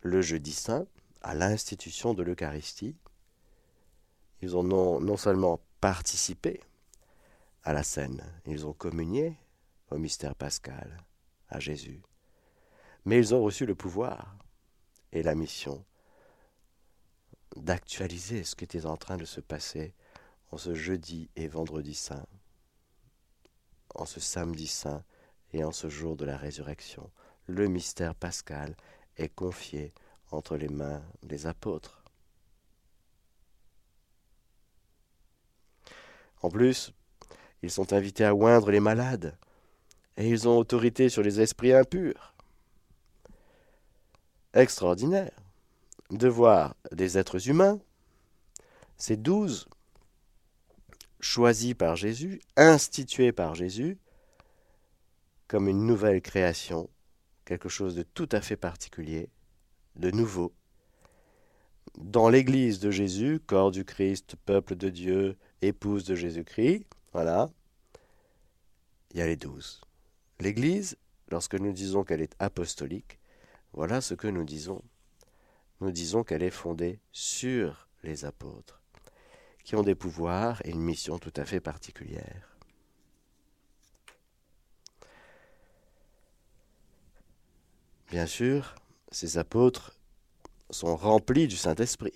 le 0.00 0.20
jeudi 0.20 0.52
saint 0.52 0.86
à 1.24 1.34
l'institution 1.34 2.12
de 2.12 2.22
l'Eucharistie, 2.22 2.94
ils 4.42 4.54
en 4.54 4.70
ont 4.70 5.00
non 5.00 5.16
seulement 5.16 5.58
participé, 5.80 6.60
à 7.62 7.72
la 7.72 7.82
scène. 7.82 8.22
Ils 8.44 8.66
ont 8.66 8.74
communié 8.74 9.38
au 9.90 9.96
mystère 9.96 10.34
pascal, 10.34 10.98
à 11.48 11.60
Jésus. 11.60 12.02
Mais 13.06 13.16
ils 13.16 13.34
ont 13.34 13.42
reçu 13.42 13.64
le 13.64 13.74
pouvoir 13.74 14.36
et 15.12 15.22
la 15.22 15.34
mission 15.34 15.82
d'actualiser 17.56 18.44
ce 18.44 18.54
qui 18.54 18.64
était 18.64 18.84
en 18.84 18.98
train 18.98 19.16
de 19.16 19.24
se 19.24 19.40
passer 19.40 19.94
en 20.50 20.58
ce 20.58 20.74
jeudi 20.74 21.30
et 21.36 21.48
vendredi 21.48 21.94
saint, 21.94 22.26
en 23.94 24.04
ce 24.04 24.20
samedi 24.20 24.66
saint 24.66 25.02
et 25.54 25.64
en 25.64 25.72
ce 25.72 25.88
jour 25.88 26.16
de 26.16 26.26
la 26.26 26.36
résurrection. 26.36 27.10
Le 27.46 27.66
mystère 27.66 28.14
pascal 28.14 28.76
est 29.16 29.34
confié 29.34 29.94
entre 30.30 30.56
les 30.56 30.68
mains 30.68 31.02
des 31.22 31.46
apôtres. 31.46 32.02
En 36.42 36.50
plus, 36.50 36.92
Ils 37.64 37.70
sont 37.70 37.94
invités 37.94 38.26
à 38.26 38.34
oindre 38.34 38.70
les 38.70 38.78
malades. 38.78 39.38
Et 40.18 40.28
ils 40.28 40.46
ont 40.46 40.58
autorité 40.58 41.08
sur 41.08 41.22
les 41.22 41.40
esprits 41.40 41.72
impurs. 41.72 42.34
Extraordinaire 44.52 45.32
de 46.10 46.28
voir 46.28 46.76
des 46.92 47.16
êtres 47.16 47.48
humains, 47.48 47.80
ces 48.98 49.16
douze, 49.16 49.66
choisis 51.20 51.72
par 51.72 51.96
Jésus, 51.96 52.42
institués 52.58 53.32
par 53.32 53.54
Jésus, 53.54 53.96
comme 55.48 55.66
une 55.66 55.86
nouvelle 55.86 56.20
création, 56.20 56.90
quelque 57.46 57.70
chose 57.70 57.94
de 57.94 58.02
tout 58.02 58.28
à 58.30 58.42
fait 58.42 58.58
particulier, 58.58 59.30
de 59.96 60.10
nouveau. 60.10 60.52
Dans 61.98 62.28
l'Église 62.28 62.80
de 62.80 62.90
Jésus, 62.90 63.40
corps 63.46 63.70
du 63.70 63.84
Christ, 63.84 64.36
peuple 64.44 64.74
de 64.74 64.88
Dieu, 64.88 65.36
épouse 65.62 66.04
de 66.04 66.14
Jésus-Christ, 66.14 66.86
voilà, 67.12 67.50
il 69.12 69.18
y 69.18 69.22
a 69.22 69.26
les 69.26 69.36
douze. 69.36 69.80
L'Église, 70.40 70.96
lorsque 71.30 71.54
nous 71.54 71.72
disons 71.72 72.02
qu'elle 72.02 72.20
est 72.20 72.34
apostolique, 72.40 73.18
voilà 73.72 74.00
ce 74.00 74.14
que 74.14 74.26
nous 74.26 74.44
disons. 74.44 74.82
Nous 75.80 75.92
disons 75.92 76.24
qu'elle 76.24 76.42
est 76.42 76.50
fondée 76.50 76.98
sur 77.12 77.88
les 78.02 78.24
apôtres, 78.24 78.82
qui 79.62 79.76
ont 79.76 79.82
des 79.82 79.94
pouvoirs 79.94 80.60
et 80.64 80.70
une 80.70 80.80
mission 80.80 81.18
tout 81.18 81.32
à 81.36 81.44
fait 81.44 81.60
particulière. 81.60 82.56
Bien 88.10 88.26
sûr, 88.26 88.74
ces 89.14 89.38
apôtres 89.38 89.96
sont 90.70 90.96
remplis 90.96 91.46
du 91.46 91.56
Saint-Esprit. 91.56 92.12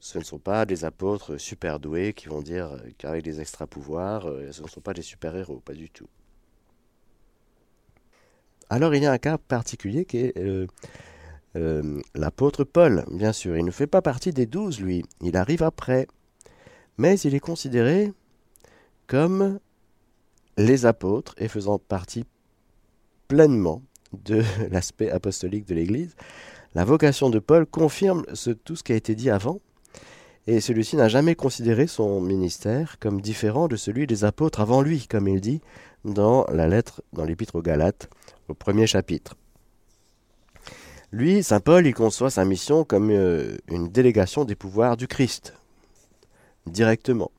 Ce 0.00 0.18
ne 0.18 0.24
sont 0.24 0.38
pas 0.38 0.66
des 0.66 0.84
apôtres 0.84 1.36
super 1.36 1.80
doués 1.80 2.12
qui 2.12 2.28
vont 2.28 2.42
dire 2.42 2.76
qu'avec 2.98 3.22
des 3.22 3.40
extra-pouvoirs, 3.40 4.26
euh, 4.26 4.52
ce 4.52 4.62
ne 4.62 4.68
sont 4.68 4.80
pas 4.80 4.94
des 4.94 5.02
super-héros, 5.02 5.60
pas 5.60 5.74
du 5.74 5.90
tout. 5.90 6.08
Alors 8.68 8.94
il 8.94 9.02
y 9.02 9.06
a 9.06 9.12
un 9.12 9.18
cas 9.18 9.38
particulier 9.38 10.04
qui 10.04 10.18
est 10.18 10.36
euh, 10.38 10.66
euh, 11.54 12.00
l'apôtre 12.14 12.64
Paul, 12.64 13.04
bien 13.10 13.32
sûr. 13.32 13.56
Il 13.56 13.64
ne 13.64 13.70
fait 13.70 13.86
pas 13.86 14.02
partie 14.02 14.32
des 14.32 14.46
douze, 14.46 14.80
lui. 14.80 15.04
Il 15.22 15.36
arrive 15.36 15.62
après. 15.62 16.08
Mais 16.98 17.18
il 17.20 17.34
est 17.34 17.40
considéré 17.40 18.12
comme 19.06 19.60
les 20.56 20.84
apôtres 20.86 21.34
et 21.38 21.48
faisant 21.48 21.78
partie 21.78 22.24
pleinement 23.28 23.82
de 24.24 24.42
l'aspect 24.70 25.10
apostolique 25.10 25.66
de 25.66 25.74
l'Église. 25.74 26.14
La 26.74 26.84
vocation 26.84 27.30
de 27.30 27.38
Paul 27.38 27.66
confirme 27.66 28.24
tout 28.64 28.76
ce 28.76 28.82
qui 28.82 28.92
a 28.92 28.96
été 28.96 29.14
dit 29.14 29.30
avant, 29.30 29.60
et 30.46 30.60
celui-ci 30.60 30.96
n'a 30.96 31.08
jamais 31.08 31.34
considéré 31.34 31.86
son 31.86 32.20
ministère 32.20 32.98
comme 33.00 33.20
différent 33.20 33.66
de 33.66 33.76
celui 33.76 34.06
des 34.06 34.24
apôtres 34.24 34.60
avant 34.60 34.80
lui, 34.80 35.06
comme 35.08 35.26
il 35.26 35.40
dit 35.40 35.60
dans 36.04 36.44
la 36.52 36.68
lettre, 36.68 37.02
dans 37.12 37.24
l'épître 37.24 37.56
aux 37.56 37.62
Galates, 37.62 38.08
au 38.48 38.54
premier 38.54 38.86
chapitre. 38.86 39.34
Lui, 41.12 41.42
Saint 41.42 41.60
Paul, 41.60 41.86
il 41.86 41.94
conçoit 41.94 42.30
sa 42.30 42.44
mission 42.44 42.84
comme 42.84 43.10
euh, 43.10 43.56
une 43.68 43.88
délégation 43.88 44.44
des 44.44 44.54
pouvoirs 44.54 44.96
du 44.96 45.08
Christ, 45.08 45.54
directement. 46.66 47.30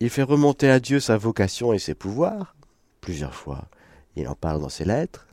Il 0.00 0.10
fait 0.10 0.22
remonter 0.22 0.68
à 0.68 0.80
Dieu 0.80 1.00
sa 1.00 1.16
vocation 1.16 1.72
et 1.72 1.78
ses 1.78 1.94
pouvoirs, 1.94 2.54
plusieurs 3.00 3.34
fois. 3.34 3.68
Il 4.16 4.28
en 4.28 4.34
parle 4.34 4.60
dans 4.60 4.68
ses 4.68 4.84
lettres. 4.84 5.26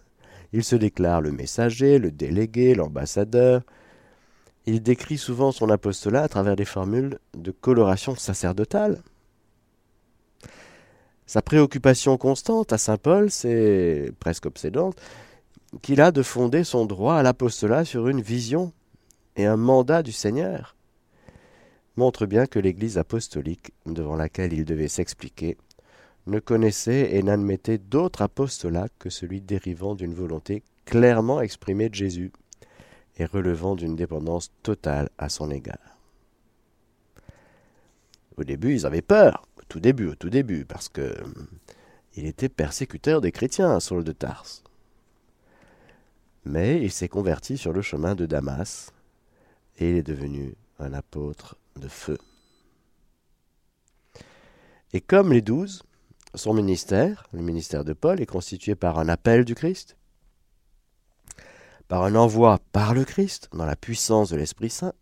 Il 0.52 0.64
se 0.64 0.76
déclare 0.76 1.22
le 1.22 1.32
messager, 1.32 1.98
le 1.98 2.12
délégué, 2.12 2.76
l'ambassadeur. 2.76 3.64
Il 4.66 4.82
décrit 4.82 5.18
souvent 5.18 5.52
son 5.52 5.70
apostolat 5.70 6.24
à 6.24 6.28
travers 6.28 6.56
des 6.56 6.66
formules 6.66 7.20
de 7.34 7.52
coloration 7.52 8.16
sacerdotale. 8.16 9.02
Sa 11.26 11.42
préoccupation 11.42 12.18
constante 12.18 12.74
à 12.74 12.78
Saint 12.78 12.98
Paul, 12.98 13.32
c'est 13.32 14.12
presque 14.20 14.46
obsédante, 14.46 15.02
qu'il 15.82 16.02
a 16.02 16.12
de 16.12 16.22
fonder 16.22 16.64
son 16.64 16.86
droit 16.86 17.16
à 17.16 17.24
l'apostolat 17.24 17.86
sur 17.86 18.08
une 18.08 18.22
vision 18.22 18.72
et 19.36 19.46
un 19.46 19.58
mandat 19.58 20.04
du 20.04 20.12
Seigneur, 20.12 20.76
montre 21.96 22.26
bien 22.26 22.46
que 22.46 22.60
l'Église 22.60 22.98
apostolique, 22.98 23.72
devant 23.86 24.16
laquelle 24.16 24.54
il 24.54 24.66
devait 24.66 24.88
s'expliquer, 24.88 25.58
ne 26.26 26.40
connaissait 26.40 27.16
et 27.16 27.24
n'admettait 27.24 27.78
d'autre 27.78 28.22
apostolat 28.22 28.88
que 29.00 29.10
celui 29.10 29.42
dérivant 29.42 29.96
d'une 29.96 30.14
volonté 30.14 30.64
clairement 30.86 31.42
exprimée 31.42 31.90
de 31.90 31.96
Jésus 31.96 32.32
et 33.18 33.26
relevant 33.26 33.76
d'une 33.76 33.96
dépendance 33.96 34.52
totale 34.64 35.10
à 35.18 35.30
son 35.30 35.52
égard. 35.52 35.98
Au 38.38 38.44
début, 38.44 38.74
ils 38.74 38.86
avaient 38.86 39.02
peur, 39.02 39.46
tout 39.70 39.80
début, 39.80 40.08
au 40.08 40.16
tout 40.16 40.30
début, 40.30 40.66
parce 40.66 40.90
que 40.90 41.02
euh, 41.02 41.24
il 42.16 42.26
était 42.26 42.50
persécuteur 42.50 43.22
des 43.22 43.32
chrétiens, 43.32 43.80
Saul 43.80 44.04
de 44.04 44.12
Tarse. 44.12 44.64
Mais 46.46 46.82
il 46.82 46.92
s'est 46.92 47.08
converti 47.08 47.58
sur 47.58 47.74
le 47.74 47.82
chemin 47.82 48.16
de 48.16 48.26
Damas 48.26 48.92
et 49.78 49.90
il 49.90 49.96
est 49.98 50.04
devenu 50.04 50.56
un 50.80 50.94
apôtre 50.94 51.58
de 51.76 51.88
feu. 51.88 52.18
Et 54.92 55.02
comme 55.02 55.32
les 55.32 55.42
douze, 55.42 55.84
son 56.36 56.54
ministère, 56.54 57.28
le 57.34 57.42
ministère 57.42 57.84
de 57.84 57.94
Paul, 57.94 58.22
est 58.22 58.26
constitué 58.26 58.76
par 58.76 59.00
un 59.00 59.10
appel 59.10 59.46
du 59.46 59.56
Christ, 59.56 59.98
par 61.88 62.04
un 62.04 62.16
envoi 62.16 62.60
par 62.72 62.94
le 62.94 63.06
Christ, 63.06 63.50
dans 63.54 63.66
la 63.66 63.76
puissance 63.76 64.30
de 64.30 64.38
l'Esprit 64.38 64.70
Saint, 64.70 64.94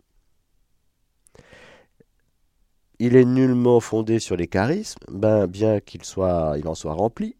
il 2.99 3.15
est 3.15 3.25
nullement 3.25 3.79
fondé 3.79 4.19
sur 4.19 4.35
les 4.35 4.47
charismes, 4.47 4.99
ben, 5.09 5.47
bien 5.47 5.79
qu'il 5.79 6.03
soit, 6.03 6.55
il 6.59 6.67
en 6.67 6.75
soit 6.75 6.93
rempli, 6.93 7.35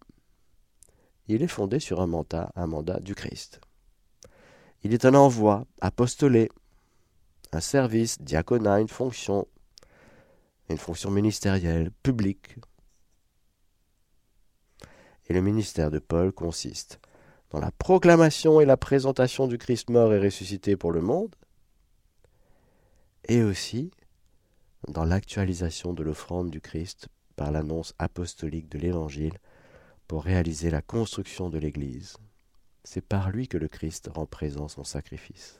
il 1.28 1.44
est 1.44 1.48
fondé 1.48 1.80
sur 1.80 2.02
un 2.02 2.08
mandat, 2.08 2.52
un 2.56 2.66
mandat 2.66 3.00
du 3.00 3.14
Christ. 3.14 3.62
Il 4.84 4.94
est 4.94 5.06
un 5.06 5.14
envoi 5.14 5.68
apostolé, 5.80 6.50
un 7.52 7.60
service 7.60 8.20
diaconat, 8.22 8.82
une 8.82 8.88
fonction, 8.88 9.48
une 10.70 10.80
fonction 10.80 11.12
ministérielle, 11.12 11.92
publique. 12.02 12.56
Et 15.32 15.34
le 15.34 15.42
ministère 15.42 15.92
de 15.92 16.00
Paul 16.00 16.34
consiste 16.34 17.00
dans 17.52 17.62
la 17.62 17.72
proclamation 17.72 18.60
et 18.60 18.66
la 18.66 18.76
présentation 18.76 19.48
du 19.48 19.58
Christ 19.58 19.90
mort 19.90 20.14
et 20.14 20.20
ressuscité 20.20 20.76
pour 20.76 20.92
le 20.92 21.00
monde, 21.00 21.34
et 23.30 23.42
aussi 23.42 23.92
dans 24.90 25.06
l'actualisation 25.06 25.94
de 25.94 26.04
l'offrande 26.04 26.50
du 26.50 26.60
Christ 26.60 27.08
par 27.38 27.50
l'annonce 27.50 27.94
apostolique 27.98 28.68
de 28.68 28.78
l'Évangile 28.78 29.38
pour 30.06 30.26
réaliser 30.26 30.70
la 30.70 30.82
construction 30.82 31.50
de 31.50 31.60
l'Église. 31.60 32.18
C'est 32.84 33.00
par 33.00 33.32
lui 33.32 33.48
que 33.48 33.58
le 33.58 33.70
Christ 33.70 34.10
rend 34.14 34.26
présent 34.26 34.68
son 34.68 34.84
sacrifice. 34.84 35.58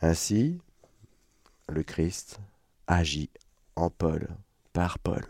Ainsi, 0.00 0.58
le 1.68 1.84
Christ 1.84 2.40
agit 2.88 3.30
en 3.76 3.88
Paul, 3.88 4.26
par 4.72 4.98
Paul. 4.98 5.24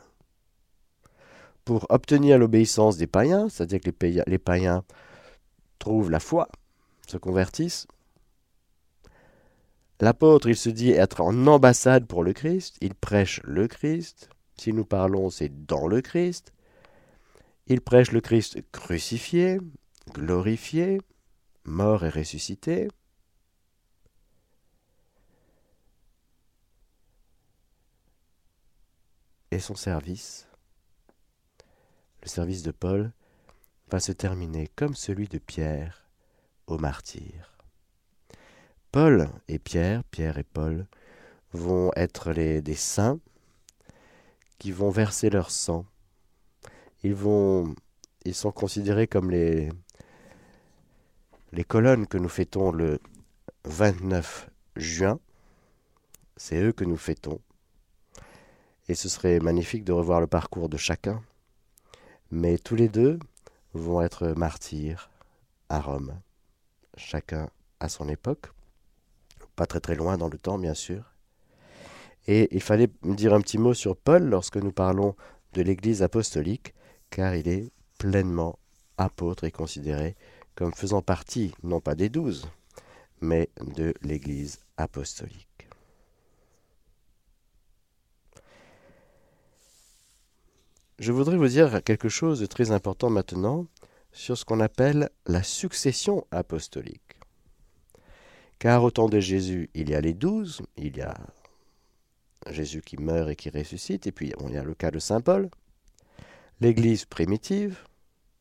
Pour 1.65 1.87
obtenir 1.91 2.39
l'obéissance 2.39 2.97
des 2.97 3.07
païens, 3.07 3.49
c'est-à-dire 3.49 3.81
que 3.81 3.91
les 4.27 4.39
païens 4.39 4.85
trouvent 5.79 6.11
la 6.11 6.21
foi, 6.21 6.49
se 7.07 7.17
convertissent, 7.17 7.87
L'apôtre, 10.01 10.49
il 10.49 10.57
se 10.57 10.71
dit 10.71 10.93
être 10.93 11.21
en 11.21 11.47
ambassade 11.47 12.07
pour 12.07 12.25
le 12.25 12.33
Christ, 12.33 12.79
il 12.81 12.95
prêche 12.95 13.43
le 13.45 13.69
Christ. 13.69 14.31
Si 14.57 14.73
nous 14.73 14.87
parlons, 14.87 15.29
c'est 15.29 15.67
dans 15.67 15.87
le 15.87 16.01
Christ. 16.01 16.55
Il 17.67 17.83
prêche 17.83 18.11
le 18.11 18.23
Christ 18.23 18.59
crucifié, 18.73 19.59
glorifié, 20.15 21.03
mort 21.65 22.05
et 22.07 22.09
ressuscité. 22.09 22.89
Et 29.51 29.59
son 29.59 29.75
service, 29.75 30.47
le 32.23 32.29
service 32.29 32.63
de 32.63 32.71
Paul, 32.71 33.13
va 33.91 34.01
se 34.01 34.13
terminer 34.13 34.69
comme 34.77 34.95
celui 34.95 35.29
de 35.29 35.39
Pierre 35.39 36.09
au 36.67 36.79
martyr. 36.79 37.59
Paul 38.93 39.29
et 39.49 39.59
Pierre, 39.59 40.05
Pierre 40.05 40.39
et 40.39 40.45
Paul, 40.45 40.87
vont 41.53 41.91
être 41.97 42.33
les, 42.33 42.63
des 42.63 42.75
saints 42.75 43.19
qui 44.59 44.73
vont 44.73 44.91
verser 44.91 45.31
leur 45.31 45.51
sang. 45.51 45.87
Ils 47.03 47.15
vont, 47.15 47.75
ils 48.25 48.35
sont 48.35 48.53
considérés 48.53 49.07
comme 49.07 49.31
les, 49.31 49.71
les 51.53 51.65
colonnes 51.65 52.07
que 52.07 52.19
nous 52.19 52.29
fêtons 52.29 52.71
le 52.71 53.01
29 53.65 54.51
juin. 54.77 55.19
C'est 56.37 56.61
eux 56.61 56.73
que 56.73 56.85
nous 56.85 56.97
fêtons. 56.97 57.41
Et 58.89 58.95
ce 58.95 59.09
serait 59.09 59.41
magnifique 59.41 59.85
de 59.85 59.93
revoir 59.93 60.21
le 60.21 60.27
parcours 60.27 60.69
de 60.69 60.77
chacun. 60.77 61.23
Mais 62.31 62.59
tous 62.59 62.77
les 62.77 62.89
deux 62.89 63.19
vont 63.75 64.03
être 64.03 64.29
martyrs 64.29 65.11
à 65.69 65.81
Rome, 65.81 66.15
chacun 66.97 67.49
à 67.81 67.89
son 67.89 68.09
époque 68.09 68.51
pas 69.61 69.67
très 69.67 69.81
très 69.81 69.95
loin 69.95 70.17
dans 70.17 70.31
le 70.31 70.39
temps 70.39 70.57
bien 70.57 70.73
sûr. 70.73 71.13
Et 72.27 72.49
il 72.51 72.63
fallait 72.63 72.89
dire 73.03 73.35
un 73.35 73.43
petit 73.43 73.59
mot 73.59 73.75
sur 73.75 73.95
Paul 73.95 74.23
lorsque 74.25 74.57
nous 74.57 74.73
parlons 74.73 75.15
de 75.53 75.61
l'Église 75.61 76.03
apostolique, 76.03 76.73
car 77.11 77.35
il 77.35 77.47
est 77.47 77.71
pleinement 77.99 78.59
apôtre 78.97 79.45
et 79.45 79.51
considéré 79.51 80.17
comme 80.55 80.73
faisant 80.73 81.03
partie, 81.03 81.53
non 81.63 81.81
pas 81.81 81.95
des 81.95 82.09
douze, 82.09 82.49
mais 83.21 83.51
de 83.77 83.93
l'Église 84.01 84.61
apostolique. 84.79 85.50
Je 91.01 91.13
voudrais 91.13 91.39
vous 91.39 91.49
dire 91.49 91.83
quelque 91.83 92.11
chose 92.11 92.41
de 92.41 92.47
très 92.47 92.73
important 92.73 93.09
maintenant 93.09 93.67
sur 94.13 94.37
ce 94.37 94.45
qu'on 94.45 94.61
appelle 94.61 95.09
la 95.25 95.43
succession 95.43 96.27
apostolique. 96.31 97.17
Car 98.59 98.85
au 98.85 98.91
temps 98.91 99.09
de 99.09 99.19
Jésus, 99.19 99.71
il 99.73 99.89
y 99.89 99.95
a 99.95 100.03
les 100.03 100.13
douze, 100.13 100.61
il 100.77 100.99
y 100.99 101.01
a 101.01 101.17
Jésus 102.51 102.83
qui 102.83 102.99
meurt 102.99 103.31
et 103.31 103.35
qui 103.35 103.49
ressuscite, 103.49 104.07
et 104.07 104.13
puis 104.13 104.35
y 104.51 104.57
a 104.59 104.63
le 104.63 104.75
cas 104.75 104.91
de 104.91 104.99
Saint 104.99 105.23
Paul, 105.23 105.49
l'Église 106.61 107.07
primitive, 107.07 107.79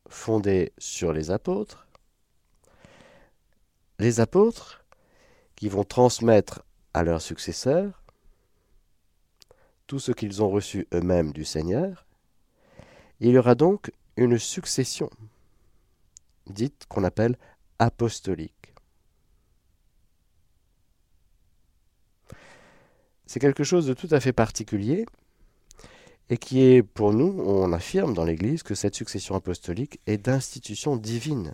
fondée 0.09 0.73
sur 0.77 1.13
les 1.13 1.31
apôtres, 1.31 1.87
les 3.99 4.19
apôtres 4.19 4.83
qui 5.55 5.69
vont 5.69 5.85
transmettre 5.85 6.63
à 6.93 7.03
leurs 7.03 7.21
successeurs 7.21 8.03
tout 9.87 9.99
ce 9.99 10.11
qu'ils 10.11 10.43
ont 10.43 10.49
reçu 10.49 10.89
eux-mêmes 10.93 11.31
du 11.31 11.45
Seigneur, 11.45 12.05
il 13.19 13.31
y 13.31 13.37
aura 13.37 13.55
donc 13.55 13.91
une 14.17 14.37
succession, 14.37 15.09
dite 16.47 16.85
qu'on 16.87 17.03
appelle 17.03 17.37
apostolique. 17.79 18.73
C'est 23.25 23.39
quelque 23.39 23.63
chose 23.63 23.85
de 23.85 23.93
tout 23.93 24.07
à 24.11 24.19
fait 24.19 24.33
particulier 24.33 25.05
et 26.29 26.37
qui 26.37 26.61
est 26.61 26.83
pour 26.83 27.13
nous, 27.13 27.43
on 27.45 27.71
affirme 27.73 28.13
dans 28.13 28.23
l'Église 28.23 28.63
que 28.63 28.75
cette 28.75 28.95
succession 28.95 29.35
apostolique 29.35 29.99
est 30.05 30.17
d'institution 30.17 30.95
divine. 30.95 31.53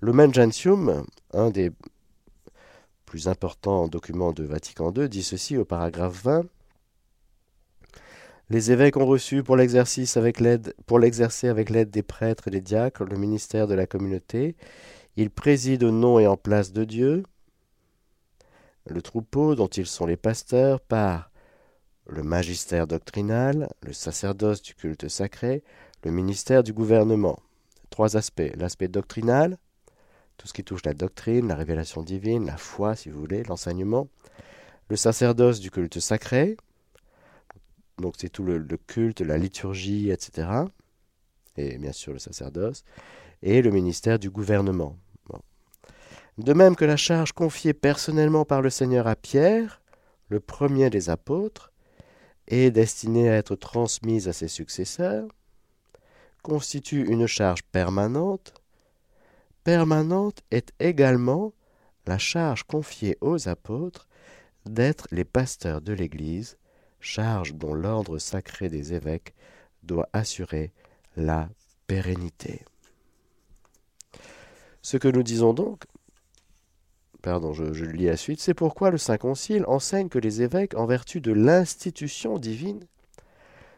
Le 0.00 0.12
Gentium, 0.32 1.04
un 1.32 1.50
des 1.50 1.72
plus 3.04 3.26
importants 3.26 3.88
documents 3.88 4.32
de 4.32 4.44
Vatican 4.44 4.92
II, 4.92 5.08
dit 5.08 5.22
ceci 5.22 5.56
au 5.56 5.64
paragraphe 5.64 6.22
20 6.22 6.44
les 8.50 8.72
évêques 8.72 8.96
ont 8.96 9.06
reçu 9.06 9.42
pour 9.42 9.56
l'exercice 9.56 10.16
avec 10.16 10.40
l'aide, 10.40 10.74
pour 10.86 10.98
l'exercer 10.98 11.48
avec 11.48 11.70
l'aide 11.70 11.90
des 11.90 12.02
prêtres 12.02 12.48
et 12.48 12.50
des 12.50 12.60
diacres 12.60 13.04
le 13.04 13.16
ministère 13.16 13.66
de 13.66 13.74
la 13.74 13.86
communauté. 13.86 14.56
Ils 15.16 15.30
président 15.30 15.88
au 15.88 15.90
nom 15.90 16.18
et 16.18 16.26
en 16.26 16.36
place 16.36 16.72
de 16.72 16.84
Dieu 16.84 17.22
le 18.90 19.02
troupeau 19.02 19.54
dont 19.54 19.68
ils 19.68 19.86
sont 19.86 20.06
les 20.06 20.16
pasteurs 20.16 20.80
par 20.80 21.30
le 22.06 22.22
magistère 22.22 22.86
doctrinal, 22.86 23.68
le 23.82 23.92
sacerdoce 23.92 24.62
du 24.62 24.74
culte 24.74 25.08
sacré, 25.08 25.62
le 26.04 26.10
ministère 26.10 26.62
du 26.62 26.72
gouvernement. 26.72 27.38
Trois 27.90 28.16
aspects. 28.16 28.50
L'aspect 28.56 28.88
doctrinal, 28.88 29.58
tout 30.36 30.46
ce 30.46 30.54
qui 30.54 30.64
touche 30.64 30.84
la 30.84 30.94
doctrine, 30.94 31.48
la 31.48 31.54
révélation 31.54 32.02
divine, 32.02 32.46
la 32.46 32.56
foi, 32.56 32.96
si 32.96 33.10
vous 33.10 33.20
voulez, 33.20 33.42
l'enseignement. 33.44 34.08
Le 34.88 34.96
sacerdoce 34.96 35.60
du 35.60 35.70
culte 35.70 36.00
sacré, 36.00 36.56
donc 37.98 38.14
c'est 38.18 38.28
tout 38.28 38.44
le, 38.44 38.64
culte, 38.86 39.20
la 39.20 39.38
liturgie, 39.38 40.10
etc. 40.10 40.48
Et 41.56 41.78
bien 41.78 41.92
sûr 41.92 42.12
le 42.12 42.18
sacerdoce. 42.18 42.84
Et 43.42 43.62
le 43.62 43.70
ministère 43.70 44.18
du 44.18 44.30
gouvernement. 44.30 44.96
De 46.38 46.52
même 46.52 46.76
que 46.76 46.84
la 46.84 46.96
charge 46.96 47.32
confiée 47.32 47.74
personnellement 47.74 48.44
par 48.44 48.62
le 48.62 48.70
Seigneur 48.70 49.08
à 49.08 49.16
Pierre, 49.16 49.82
le 50.28 50.38
premier 50.38 50.88
des 50.88 51.10
apôtres, 51.10 51.72
est 52.46 52.70
destinée 52.70 53.28
à 53.28 53.34
être 53.34 53.56
transmise 53.56 54.28
à 54.28 54.32
ses 54.32 54.46
successeurs, 54.46 55.26
constitue 56.42 57.04
une 57.08 57.26
charge 57.26 57.62
permanente, 57.64 58.54
permanente 59.64 60.42
est 60.52 60.72
également 60.78 61.52
la 62.06 62.18
charge 62.18 62.62
confiée 62.62 63.18
aux 63.20 63.48
apôtres 63.48 64.08
d'être 64.64 65.08
les 65.10 65.24
pasteurs 65.24 65.80
de 65.80 65.92
l'Église 65.92 66.56
charge 67.00 67.54
dont 67.54 67.74
l'ordre 67.74 68.18
sacré 68.18 68.68
des 68.68 68.94
évêques 68.94 69.34
doit 69.82 70.08
assurer 70.12 70.72
la 71.16 71.48
pérennité. 71.86 72.64
Ce 74.82 74.96
que 74.96 75.08
nous 75.08 75.22
disons 75.22 75.52
donc, 75.52 75.84
pardon, 77.22 77.52
je, 77.52 77.72
je 77.72 77.84
lis 77.84 78.06
la 78.06 78.16
suite, 78.16 78.40
c'est 78.40 78.54
pourquoi 78.54 78.90
le 78.90 78.98
Saint 78.98 79.18
Concile 79.18 79.64
enseigne 79.66 80.08
que 80.08 80.18
les 80.18 80.42
évêques, 80.42 80.74
en 80.74 80.86
vertu 80.86 81.20
de 81.20 81.32
l'institution 81.32 82.38
divine, 82.38 82.84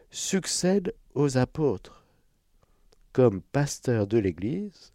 succèdent 0.09 0.93
aux 1.15 1.37
apôtres 1.37 2.05
comme 3.13 3.41
pasteurs 3.41 4.07
de 4.07 4.17
l'Église, 4.17 4.93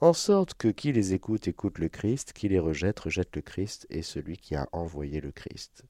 en 0.00 0.12
sorte 0.12 0.54
que 0.54 0.68
qui 0.68 0.92
les 0.92 1.14
écoute 1.14 1.48
écoute 1.48 1.78
le 1.78 1.88
Christ, 1.88 2.32
qui 2.32 2.48
les 2.48 2.58
rejette 2.58 3.00
rejette 3.00 3.36
le 3.36 3.42
Christ 3.42 3.86
et 3.90 4.02
celui 4.02 4.36
qui 4.36 4.54
a 4.56 4.68
envoyé 4.72 5.20
le 5.20 5.32
Christ. 5.32 5.84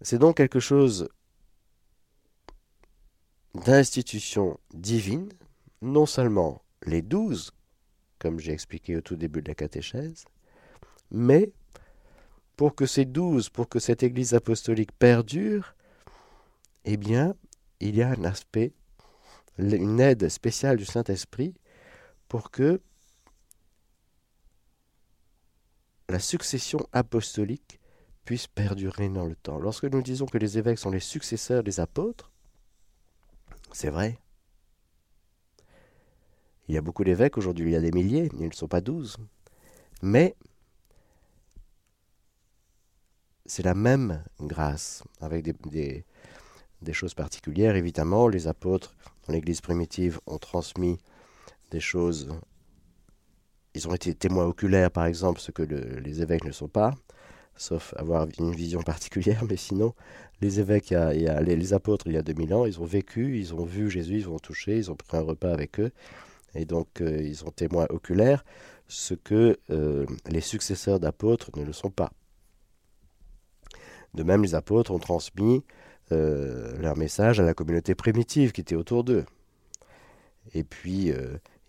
C'est 0.00 0.18
donc 0.18 0.36
quelque 0.36 0.60
chose 0.60 1.08
d'institution 3.54 4.58
divine, 4.72 5.28
non 5.82 6.06
seulement 6.06 6.62
les 6.84 7.02
douze, 7.02 7.52
comme 8.18 8.38
j'ai 8.38 8.52
expliqué 8.52 8.96
au 8.96 9.00
tout 9.00 9.16
début 9.16 9.42
de 9.42 9.48
la 9.48 9.54
catéchèse, 9.54 10.24
mais 11.10 11.52
pour 12.56 12.74
que 12.74 12.86
ces 12.86 13.04
douze, 13.04 13.48
pour 13.48 13.68
que 13.68 13.78
cette 13.78 14.02
Église 14.02 14.34
apostolique 14.34 14.92
perdure, 14.92 15.74
eh 16.84 16.96
bien, 16.96 17.34
il 17.80 17.96
y 17.96 18.02
a 18.02 18.10
un 18.10 18.24
aspect, 18.24 18.72
une 19.58 20.00
aide 20.00 20.28
spéciale 20.28 20.76
du 20.76 20.84
Saint-Esprit 20.84 21.54
pour 22.28 22.50
que 22.50 22.80
la 26.08 26.18
succession 26.18 26.80
apostolique 26.92 27.77
puisse 28.28 28.46
perdurer 28.46 29.08
dans 29.08 29.24
le 29.24 29.34
temps. 29.34 29.58
Lorsque 29.58 29.84
nous 29.84 30.02
disons 30.02 30.26
que 30.26 30.36
les 30.36 30.58
évêques 30.58 30.78
sont 30.78 30.90
les 30.90 31.00
successeurs 31.00 31.62
des 31.62 31.80
apôtres, 31.80 32.30
c'est 33.72 33.88
vrai. 33.88 34.18
Il 36.68 36.74
y 36.74 36.76
a 36.76 36.82
beaucoup 36.82 37.04
d'évêques 37.04 37.38
aujourd'hui, 37.38 37.70
il 37.70 37.72
y 37.72 37.76
a 37.76 37.80
des 37.80 37.90
milliers, 37.90 38.28
ils 38.38 38.48
ne 38.48 38.52
sont 38.52 38.68
pas 38.68 38.82
douze. 38.82 39.16
Mais 40.02 40.36
c'est 43.46 43.62
la 43.62 43.72
même 43.72 44.22
grâce, 44.38 45.02
avec 45.22 45.44
des, 45.70 46.04
des, 46.82 46.92
choses 46.92 47.14
particulières. 47.14 47.76
Évidemment, 47.76 48.28
les 48.28 48.46
apôtres 48.46 48.94
dans 49.26 49.32
l'Église 49.32 49.62
primitive 49.62 50.20
ont 50.26 50.36
transmis 50.36 50.98
des 51.70 51.80
choses. 51.80 52.28
Ils 53.72 53.88
ont 53.88 53.94
été 53.94 54.14
témoins 54.14 54.44
oculaires, 54.44 54.90
par 54.90 55.06
exemple, 55.06 55.40
ce 55.40 55.50
que 55.50 55.62
les 55.62 56.20
évêques 56.20 56.44
ne 56.44 56.52
sont 56.52 56.68
pas 56.68 56.92
sauf 57.58 57.92
avoir 57.96 58.26
une 58.38 58.52
vision 58.52 58.82
particulière, 58.82 59.44
mais 59.48 59.56
sinon, 59.56 59.94
les 60.40 60.60
évêques, 60.60 60.92
a, 60.92 61.12
les, 61.12 61.72
apôtres, 61.74 62.06
il 62.06 62.14
y 62.14 62.16
a 62.16 62.22
2000 62.22 62.54
ans, 62.54 62.64
ils 62.64 62.80
ont 62.80 62.84
vécu, 62.84 63.38
ils 63.38 63.54
ont 63.54 63.64
vu 63.64 63.90
Jésus, 63.90 64.18
ils 64.18 64.28
ont 64.28 64.38
touché, 64.38 64.78
ils 64.78 64.90
ont 64.90 64.94
pris 64.94 65.16
un 65.16 65.22
repas 65.22 65.52
avec 65.52 65.80
eux, 65.80 65.90
et 66.54 66.64
donc 66.64 67.00
euh, 67.00 67.20
ils 67.20 67.44
ont 67.44 67.50
témoin 67.50 67.86
oculaire, 67.90 68.44
ce 68.86 69.14
que 69.14 69.58
euh, 69.70 70.06
les 70.30 70.40
successeurs 70.40 71.00
d'apôtres 71.00 71.50
ne 71.56 71.64
le 71.64 71.72
sont 71.72 71.90
pas. 71.90 72.12
De 74.14 74.22
même, 74.22 74.42
les 74.42 74.54
apôtres 74.54 74.92
ont 74.92 74.98
transmis 74.98 75.64
euh, 76.12 76.78
leur 76.78 76.96
message 76.96 77.40
à 77.40 77.42
la 77.42 77.52
communauté 77.52 77.94
primitive 77.94 78.52
qui 78.52 78.62
était 78.62 78.76
autour 78.76 79.04
d'eux. 79.04 79.26
Et 80.54 80.64
puis, 80.64 81.12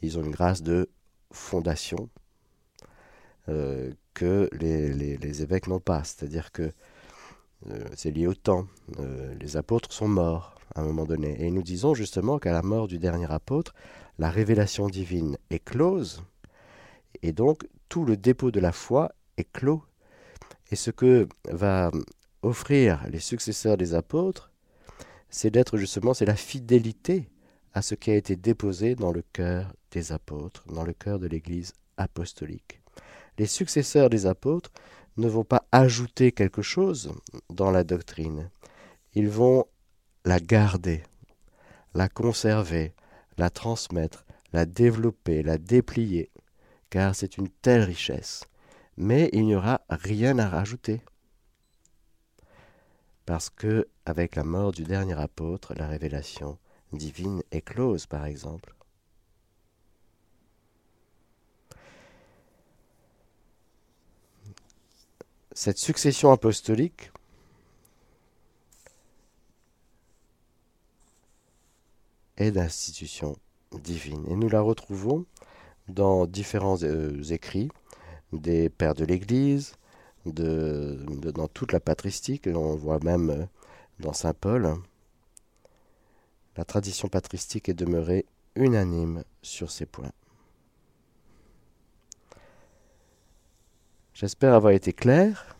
ils 0.02 0.18
ont 0.18 0.24
une 0.24 0.32
grâce 0.32 0.64
de 0.64 0.90
fondation 1.34 2.10
que 4.20 4.50
les, 4.52 5.42
évêques 5.42 5.68
n'ont 5.68 5.80
pas. 5.80 6.04
C'est-à-dire 6.04 6.52
que 6.52 6.74
euh, 7.68 7.86
c'est 7.96 8.12
lié 8.12 8.28
au 8.28 8.34
temps. 8.34 8.68
Euh, 9.00 9.34
les 9.40 9.56
apôtres 9.56 9.94
sont 9.94 10.10
morts 10.10 10.56
à 10.76 10.82
un 10.82 10.84
moment 10.84 11.06
donné. 11.06 11.42
Et 11.42 11.50
nous 11.52 11.64
disons 11.64 11.94
justement 11.94 12.38
qu'à 12.38 12.52
la 12.52 12.62
mort 12.62 12.90
du 12.90 13.00
dernier 13.00 13.32
apôtre, 13.32 13.74
la 14.18 14.30
révélation 14.30 14.90
divine 14.90 15.38
est 15.50 15.64
close. 15.64 16.22
Et 17.22 17.32
donc 17.32 17.66
tout 17.88 18.04
le 18.04 18.18
dépôt 18.18 18.52
de 18.52 18.60
la 18.60 18.74
foi 18.74 19.14
est 19.38 19.50
clos. 19.50 19.84
Et 20.70 20.76
ce 20.76 20.92
que 20.92 21.30
va 21.50 21.90
offrir 22.42 23.08
les 23.10 23.20
successeurs 23.20 23.78
des 23.78 23.94
apôtres, 23.94 24.52
c'est 25.30 25.50
d'être 25.50 25.78
justement, 25.78 26.14
c'est 26.14 26.26
la 26.26 26.36
fidélité 26.36 27.30
à 27.74 27.82
ce 27.82 27.96
qui 27.96 28.12
a 28.12 28.16
été 28.16 28.36
déposé 28.36 28.96
dans 28.96 29.14
le 29.14 29.24
cœur 29.32 29.74
des 29.92 30.12
apôtres, 30.12 30.66
dans 30.68 30.84
le 30.84 30.94
cœur 30.94 31.20
de 31.20 31.28
l'Église 31.28 31.72
apostolique 31.96 32.82
les 33.38 33.46
successeurs 33.46 34.10
des 34.10 34.26
apôtres 34.26 34.72
ne 35.18 35.28
vont 35.28 35.44
pas 35.44 35.66
ajouter 35.72 36.32
quelque 36.32 36.62
chose 36.62 37.12
dans 37.50 37.72
la 37.72 37.84
doctrine. 37.84 38.50
Ils 39.14 39.30
vont 39.30 39.66
la 40.26 40.40
garder, 40.40 41.04
la 41.94 42.10
conserver, 42.10 42.94
la 43.38 43.50
transmettre, 43.50 44.26
la 44.54 44.66
développer, 44.66 45.44
la 45.44 45.58
déplier, 45.58 46.32
car 46.90 47.16
c'est 47.16 47.38
une 47.38 47.50
telle 47.50 47.84
richesse. 47.84 48.46
mais 49.00 49.30
il 49.32 49.46
n'y 49.46 49.56
aura 49.56 49.80
rien 49.90 50.38
à 50.40 50.50
rajouter. 50.50 51.02
Parce 53.26 53.50
que, 53.50 53.88
avec 54.06 54.36
la 54.36 54.44
mort 54.44 54.74
du 54.74 54.84
dernier 54.84 55.18
apôtre, 55.18 55.74
la 55.76 55.88
révélation 55.88 56.58
divine 56.92 57.42
est 57.52 57.62
close, 57.62 58.08
par 58.08 58.26
exemple. 58.26 58.76
Cette 65.62 65.78
succession 65.78 66.32
apostolique 66.32 67.12
est 72.38 72.52
d'institution 72.52 73.36
divine. 73.74 74.26
Et 74.30 74.38
nous 74.38 74.48
la 74.48 74.62
retrouvons 74.62 75.26
dans 75.90 76.26
différents 76.28 76.82
euh, 76.84 77.22
écrits 77.24 77.68
des 78.32 78.70
pères 78.70 78.94
de 78.94 79.04
l'Église, 79.04 79.74
dans 80.26 81.50
toute 81.54 81.74
la 81.74 81.82
patristique, 81.82 82.48
on 82.48 82.78
voit 82.78 83.00
même 83.00 83.30
euh, 83.30 83.46
dans 84.00 84.14
Saint 84.14 84.34
Paul. 84.34 84.78
La 86.56 86.64
tradition 86.64 87.10
patristique 87.10 87.68
est 87.68 87.74
demeurée 87.74 88.26
unanime 88.56 89.26
sur 89.42 89.72
ces 89.72 89.86
points. 89.86 90.14
J'espère 94.20 94.54
avoir 94.54 94.74
été 94.74 94.92
clair. 94.92 95.56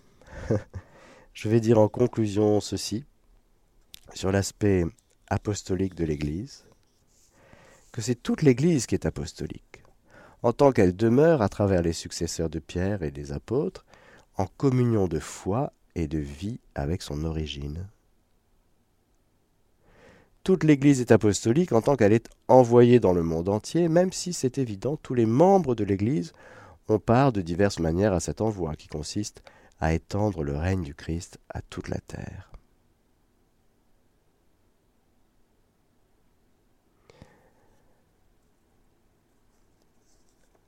Je 1.34 1.48
vais 1.48 1.62
dire 1.62 1.80
en 1.80 1.88
conclusion 1.88 2.60
ceci 2.60 3.06
sur 4.14 4.34
l'aspect 4.34 4.84
apostolique 5.30 5.96
de 5.96 6.04
l'Église, 6.04 6.66
que 7.94 8.02
c'est 8.02 8.22
toute 8.22 8.42
l'Église 8.42 8.86
qui 8.86 8.96
est 8.96 9.06
apostolique 9.06 9.82
en 10.44 10.52
tant 10.52 10.74
qu'elle 10.74 10.94
demeure 10.94 11.42
à 11.42 11.48
travers 11.48 11.82
les 11.82 11.94
successeurs 11.94 12.50
de 12.50 12.60
Pierre 12.60 13.02
et 13.02 13.12
des 13.12 13.32
apôtres, 13.32 13.86
en 14.36 14.46
communion 14.46 15.08
de 15.08 15.20
foi 15.20 15.72
et 15.96 16.08
de 16.08 16.18
vie 16.18 16.60
avec 16.76 17.02
son 17.02 17.24
origine. 17.24 17.88
Toute 20.44 20.66
l'Église 20.66 21.00
est 21.00 21.14
apostolique 21.14 21.72
en 21.72 21.82
tant 21.82 21.96
qu'elle 21.96 22.12
est 22.12 22.28
envoyée 22.50 23.00
dans 23.00 23.14
le 23.14 23.24
monde 23.24 23.48
entier, 23.48 23.88
même 23.88 24.12
si 24.12 24.34
c'est 24.34 24.58
évident, 24.58 24.98
tous 24.98 25.14
les 25.14 25.26
membres 25.26 25.76
de 25.76 25.86
l'Église 25.86 26.34
ont 26.92 27.00
part 27.00 27.32
de 27.32 27.42
diverses 27.42 27.80
manières 27.80 28.14
à 28.14 28.20
cet 28.20 28.42
envoi, 28.42 28.76
qui 28.76 28.88
consiste 28.88 29.44
à 29.80 29.94
étendre 29.94 30.44
le 30.44 30.58
règne 30.58 30.84
du 30.84 30.94
Christ 30.94 31.40
à 31.50 31.62
toute 31.62 31.88
la 31.88 32.00
terre. 32.00 32.52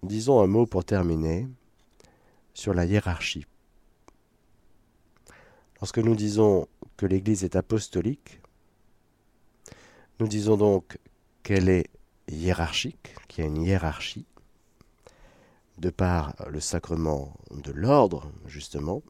Disons 0.03 0.41
un 0.41 0.47
mot 0.47 0.65
pour 0.65 0.84
terminer 0.84 1.47
sur 2.53 2.73
la 2.73 2.86
hiérarchie. 2.86 3.45
Lorsque 5.79 5.99
nous 5.99 6.15
disons 6.15 6.67
que 6.97 7.05
l'Église 7.05 7.43
est 7.43 7.55
apostolique, 7.55 8.41
nous 10.19 10.27
disons 10.27 10.57
donc 10.57 10.97
qu'elle 11.43 11.69
est 11.69 11.88
hiérarchique, 12.27 13.15
qu'il 13.27 13.43
y 13.43 13.47
a 13.47 13.49
une 13.49 13.63
hiérarchie, 13.63 14.25
de 15.81 15.89
par 15.89 16.35
le 16.47 16.59
sacrement 16.59 17.33
de 17.51 17.71
l'ordre, 17.71 18.31
justement, 18.45 19.01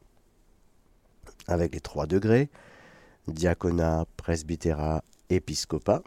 avec 1.46 1.74
les 1.74 1.80
trois 1.80 2.06
degrés, 2.06 2.48
diaconat, 3.28 4.06
presbytérat, 4.16 5.04
épiscopat. 5.28 6.02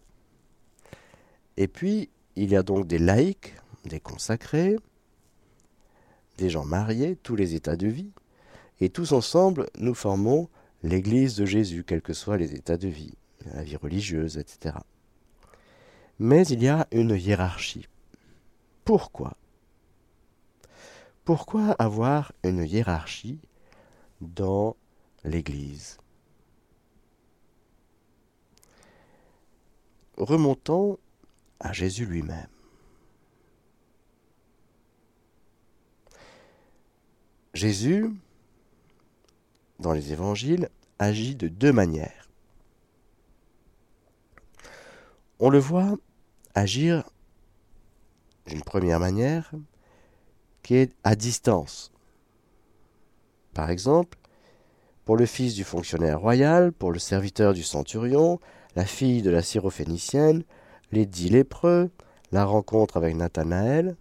Et 1.58 1.67
puis, 1.67 2.10
il 2.36 2.49
y 2.49 2.56
a 2.56 2.63
donc 2.63 2.88
des 2.88 2.97
laïcs, 2.97 3.54
des 3.86 3.99
consacrés, 3.99 4.78
des 6.38 6.49
gens 6.49 6.65
mariés, 6.65 7.15
tous 7.15 7.36
les 7.36 7.54
états 7.54 7.78
de 7.78 7.88
vie, 7.88 8.12
et 8.82 8.89
tous 8.89 9.13
ensemble, 9.13 9.67
nous 9.78 9.93
formons 9.93 10.49
l'Église 10.84 11.36
de 11.36 11.45
Jésus, 11.45 11.84
quels 11.84 12.01
que 12.01 12.13
soient 12.13 12.38
les 12.38 12.56
états 12.56 12.78
de 12.78 12.88
vie, 12.88 13.13
la 13.54 13.63
vie 13.63 13.78
religieuse, 13.78 14.38
etc. 14.38 14.78
Mais 16.17 16.45
il 16.47 16.63
y 16.63 16.67
a 16.67 16.88
une 16.91 17.15
hiérarchie. 17.15 17.88
Pourquoi? 18.84 19.38
Pourquoi 21.26 21.72
avoir 21.80 22.34
une 22.44 22.64
hiérarchie 22.64 23.40
dans 24.22 24.76
l'Église? 25.24 25.98
Remontons 30.18 31.00
à 31.60 31.74
Jésus 31.74 32.06
lui-même. 32.06 32.48
Jésus, 37.56 38.14
dans 39.80 39.94
les 39.94 40.14
évangiles, 40.14 40.70
agit 41.00 41.34
de 41.34 41.48
deux 41.48 41.74
manières. 41.74 42.30
On 45.40 45.50
le 45.50 45.58
voit 45.58 45.98
agir 46.54 47.10
d'une 48.46 48.62
première 48.62 49.00
manière 49.00 49.52
qui 50.65 50.78
est 50.78 50.95
à 51.04 51.15
distance. 51.15 51.91
Par 53.54 53.69
exemple, 53.69 54.17
pour 55.06 55.15
le 55.15 55.28
fils 55.28 55.54
du 55.54 55.63
fonctionnaire 55.63 56.19
royal, 56.19 56.73
pour 56.73 56.91
le 56.91 56.97
serviteur 56.97 57.54
du 57.54 57.62
centurion, 57.62 58.39
la 58.75 58.84
fille 58.84 59.21
de 59.21 59.30
la 59.30 59.43
syrophénicienne, 59.43 60.43
les 60.91 61.06
dix 61.06 61.30
lépreux, 61.30 61.91
la 62.32 62.45
rencontre 62.45 62.97
avec 62.97 63.15
Nathanaël, 63.15 63.95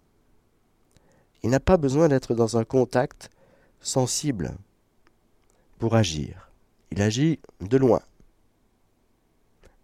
il 1.43 1.51
n'a 1.51 1.59
pas 1.59 1.77
besoin 1.77 2.07
d'être 2.07 2.33
dans 2.33 2.57
un 2.57 2.63
contact 2.63 3.29
sensible 3.79 4.57
pour 5.77 5.95
agir. 5.95 6.51
Il 6.89 6.99
agit 6.99 7.39
de 7.61 7.77
loin. 7.77 8.01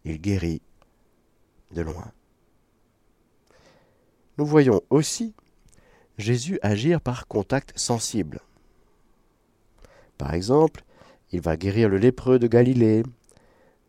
Il 0.04 0.20
guérit 0.20 0.64
de 1.76 1.84
loin. 1.84 2.12
Nous 4.40 4.48
voyons 4.48 4.82
aussi 4.90 5.36
Jésus 6.18 6.60
agir 6.62 7.02
par 7.02 7.28
contact 7.28 7.78
sensible. 7.78 8.40
Par 10.18 10.34
exemple, 10.34 10.84
il 11.32 11.42
va 11.42 11.58
guérir 11.58 11.90
le 11.90 11.98
lépreux 11.98 12.40
de 12.40 12.48
Galilée. 12.48 13.04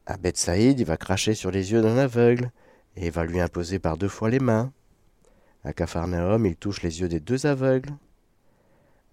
À 0.06 0.16
Bethsaïde, 0.16 0.80
il 0.80 0.86
va 0.86 0.96
cracher 0.96 1.34
sur 1.34 1.50
les 1.50 1.72
yeux 1.72 1.82
d'un 1.82 1.98
aveugle 1.98 2.50
et 2.96 3.10
va 3.10 3.24
lui 3.24 3.40
imposer 3.40 3.78
par 3.78 3.96
deux 3.96 4.08
fois 4.08 4.30
les 4.30 4.40
mains. 4.40 4.72
À 5.64 5.72
Capharnaüm, 5.72 6.46
il 6.46 6.56
touche 6.56 6.82
les 6.82 7.00
yeux 7.00 7.08
des 7.08 7.20
deux 7.20 7.46
aveugles 7.46 7.92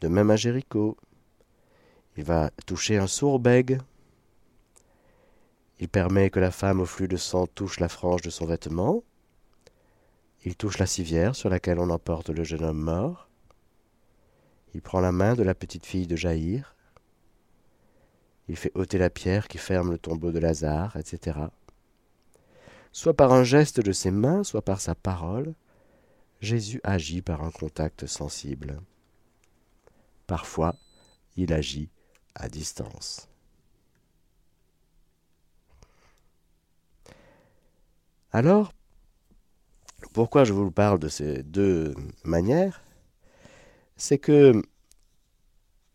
de 0.02 0.08
même 0.08 0.32
à 0.32 0.36
Jéricho. 0.36 0.98
Il 2.17 2.24
va 2.24 2.52
toucher 2.65 2.98
un 2.98 3.08
sourd 3.08 3.39
bègue. 3.39 3.80
Il 5.80 5.88
permet 5.88 6.30
que 6.30 6.39
la 6.39 6.52
femme 6.52 6.82
au 6.82 6.86
flux 6.86 7.08
de 7.08 7.17
sang 7.17 7.48
touche 7.48 7.80
la 7.80 7.89
frange 7.89 8.22
de 8.22 8.30
son 8.30 8.45
vêtement. 8.45 9.04
Il 10.45 10.56
touche 10.56 10.78
la 10.78 10.86
civière 10.86 11.36
sur 11.36 11.49
laquelle 11.49 11.80
on 11.80 11.89
emporte 11.89 12.30
le 12.30 12.43
jeune 12.43 12.63
homme 12.63 12.82
mort. 12.82 13.30
Il 14.73 14.82
prend 14.82 14.99
la 14.99 15.12
main 15.12 15.36
de 15.36 15.43
la 15.43 15.54
petite 15.54 15.86
fille 15.86 16.08
de 16.08 16.15
Jaïr. 16.15 16.75
Il 18.47 18.56
fait 18.56 18.71
ôter 18.75 18.97
la 18.97 19.10
pierre 19.10 19.47
qui 19.47 19.58
ferme 19.58 19.91
le 19.91 19.97
tombeau 19.97 20.32
de 20.32 20.39
Lazare, 20.39 20.95
etc. 20.95 21.39
Soit 22.91 23.15
par 23.15 23.34
un 23.34 23.43
geste 23.43 23.80
de 23.80 23.91
ses 23.91 24.12
mains, 24.12 24.43
soit 24.43 24.63
par 24.63 24.82
sa 24.82 24.95
parole, 24.95 25.54
Jésus 26.41 26.80
agit 26.84 27.21
par 27.21 27.43
un 27.43 27.52
contact 27.52 28.08
sensible. 28.08 28.82
Parfois, 30.25 30.75
il 31.36 31.54
agit 31.54 31.89
à 32.34 32.47
distance. 32.47 33.30
Alors, 38.32 38.74
pourquoi 40.14 40.43
je 40.43 40.54
vous 40.54 40.72
parle 40.72 41.00
de 41.00 41.08
ces 41.08 41.43
deux 41.43 41.93
manières? 42.24 42.82
C'est 43.95 44.18
que, 44.18 44.62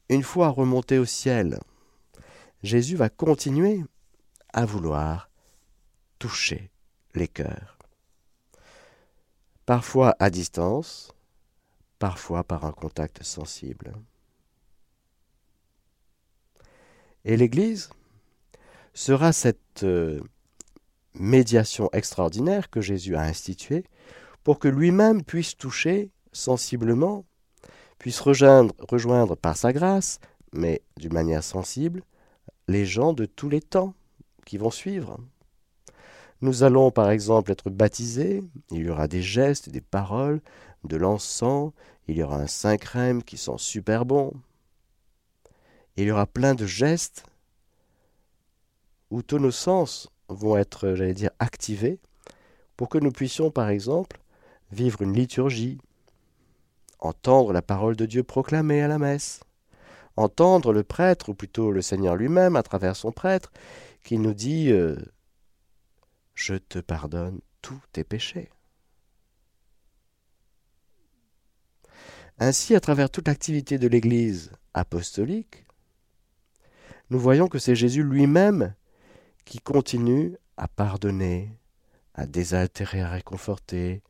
une 0.09 0.23
fois 0.23 0.49
remonté 0.49 0.99
au 0.99 1.05
ciel, 1.05 1.59
Jésus 2.63 2.97
va 2.97 3.09
continuer 3.09 3.83
à 4.53 4.65
vouloir 4.65 5.31
toucher 6.19 6.71
les 7.15 7.29
cœurs. 7.29 7.79
Parfois 9.67 10.15
à 10.19 10.31
distance, 10.31 11.13
parfois 11.99 12.45
par 12.45 12.65
un 12.65 12.73
contact 12.73 13.23
sensible. 13.23 13.95
Et 17.25 17.37
l'Église 17.37 17.91
sera 18.93 19.33
cette 19.33 19.83
euh, 19.83 20.21
médiation 21.15 21.89
extraordinaire 21.93 22.71
que 22.71 22.81
Jésus 22.81 23.17
a 23.17 23.23
instituée 23.23 23.85
pour 24.43 24.59
que 24.59 24.69
lui-même 24.69 25.23
puisse 25.23 25.57
toucher 25.57 26.11
sensiblement, 26.33 27.25
puisse 27.99 28.21
rejoindre, 28.21 28.75
rejoindre 28.79 29.37
par 29.37 29.57
sa 29.57 29.73
grâce, 29.73 30.19
mais 30.53 30.83
d'une 30.99 31.13
manière 31.13 31.45
sensible, 31.45 32.03
les 32.69 32.87
gens 32.87 33.13
de 33.13 33.25
tous 33.25 33.49
les 33.49 33.61
temps 33.61 33.95
qui 34.45 34.59
vont 34.59 34.71
suivre. 34.71 35.19
Nous 36.41 36.63
allons 36.63 36.91
par 36.91 37.11
exemple 37.11 37.53
être 37.53 37.71
baptisés, 37.71 38.43
il 38.71 38.85
y 38.85 38.91
aura 38.91 39.09
des 39.09 39.23
gestes, 39.23 39.71
des 39.71 39.81
paroles, 39.81 40.43
de 40.85 40.97
l'encens, 40.97 41.73
il 42.07 42.19
y 42.19 42.23
aura 42.23 42.37
un 42.37 42.47
saint 42.47 42.77
crème 42.77 43.23
qui 43.23 43.39
sent 43.39 43.57
super 43.57 44.05
bon, 44.05 44.33
il 45.97 46.05
y 46.05 46.11
aura 46.11 46.27
plein 46.27 46.55
de 46.55 46.67
gestes 46.67 47.25
où 49.11 49.23
tous 49.23 49.51
sens 49.51 50.11
vont 50.29 50.57
être, 50.57 50.95
j'allais 50.95 51.15
dire, 51.15 51.31
activés 51.39 51.99
pour 52.77 52.89
que 52.89 52.99
nous 52.99 53.13
puissions, 53.13 53.51
par 53.51 53.69
exemple, 53.69 54.21
vivre 54.73 55.03
une 55.03 55.15
liturgie, 55.15 55.79
entendre 56.99 57.53
la 57.53 57.63
parole 57.63 57.97
de 57.97 58.07
Dieu 58.07 58.23
proclamée 58.23 58.83
à 58.83 58.89
la 58.89 58.99
messe, 58.99 59.41
entendre 60.17 60.73
le 60.73 60.83
prêtre, 60.83 61.29
ou 61.29 61.35
plutôt 61.35 61.71
le 61.71 61.83
Seigneur 61.83 62.17
lui-même, 62.17 62.57
à 62.57 62.63
travers 62.63 62.97
son 62.97 63.13
prêtre, 63.13 63.53
qui 64.03 64.19
nous 64.19 64.35
dit 64.35 64.71
euh, 64.71 64.97
Je 66.35 66.55
te 66.55 66.79
pardonne 66.79 67.41
tous 67.63 67.81
tes 67.93 68.05
péchés. 68.05 68.51
Ainsi, 72.39 72.75
à 72.75 72.81
travers 72.81 73.11
toute 73.11 73.29
l'activité 73.29 73.79
de 73.79 73.87
l'Église 73.87 74.51
apostolique, 74.73 75.67
nous 77.11 77.19
voyons 77.19 77.49
que 77.49 77.59
c'est 77.59 77.77
Jésus 77.77 78.03
lui-même 78.03 78.75
qui 79.45 79.59
continue 79.61 80.37
à 80.57 80.69
pardonner, 80.69 81.59
à 82.15 82.27
désaltérer, 82.27 83.03
à 83.03 83.11
réconforter, 83.11 84.03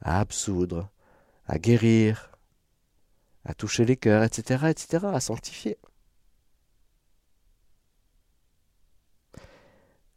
à 0.00 0.20
absoudre, 0.20 0.90
à 1.46 1.58
guérir, 1.58 2.30
à 3.44 3.54
toucher 3.54 3.84
les 3.84 3.96
cœurs, 3.96 4.22
etc., 4.22 4.66
etc., 4.70 5.06
à 5.12 5.20
sanctifier. 5.20 5.78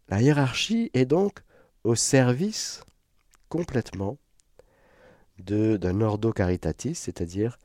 La 0.10 0.22
hiérarchie 0.22 0.90
est 0.94 1.06
donc 1.06 1.42
au 1.84 1.96
service 1.96 2.82
complètement 3.50 4.18
d'un 5.38 6.02
ordo 6.02 6.32
caritatis, 6.32 6.96
c'est-à-dire 6.96 7.58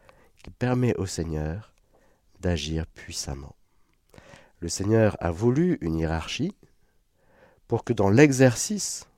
qu'il 0.43 0.53
permet 0.53 0.95
au 0.97 1.07
Seigneur 1.07 1.73
d'agir 2.41 2.87
puissamment. 2.87 3.57
Le 4.59 4.69
Seigneur 4.69 5.17
a 5.21 5.31
voulu 5.31 5.79
une 5.81 5.99
hiérarchie 5.99 6.55
pour 7.73 7.85
que 7.85 7.95
dans 7.95 8.11
l'exercice 8.11 9.09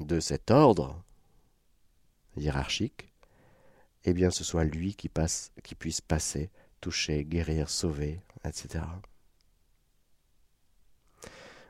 de 0.00 0.20
cet 0.20 0.50
ordre 0.50 1.04
hiérarchique, 2.38 3.12
eh 4.04 4.14
bien 4.14 4.30
ce 4.30 4.42
soit 4.42 4.64
lui 4.64 4.94
qui, 4.94 5.10
qui 5.62 5.74
puisse 5.74 6.00
passer, 6.00 6.48
toucher, 6.80 7.26
guérir, 7.26 7.68
sauver, 7.68 8.22
etc. 8.46 8.82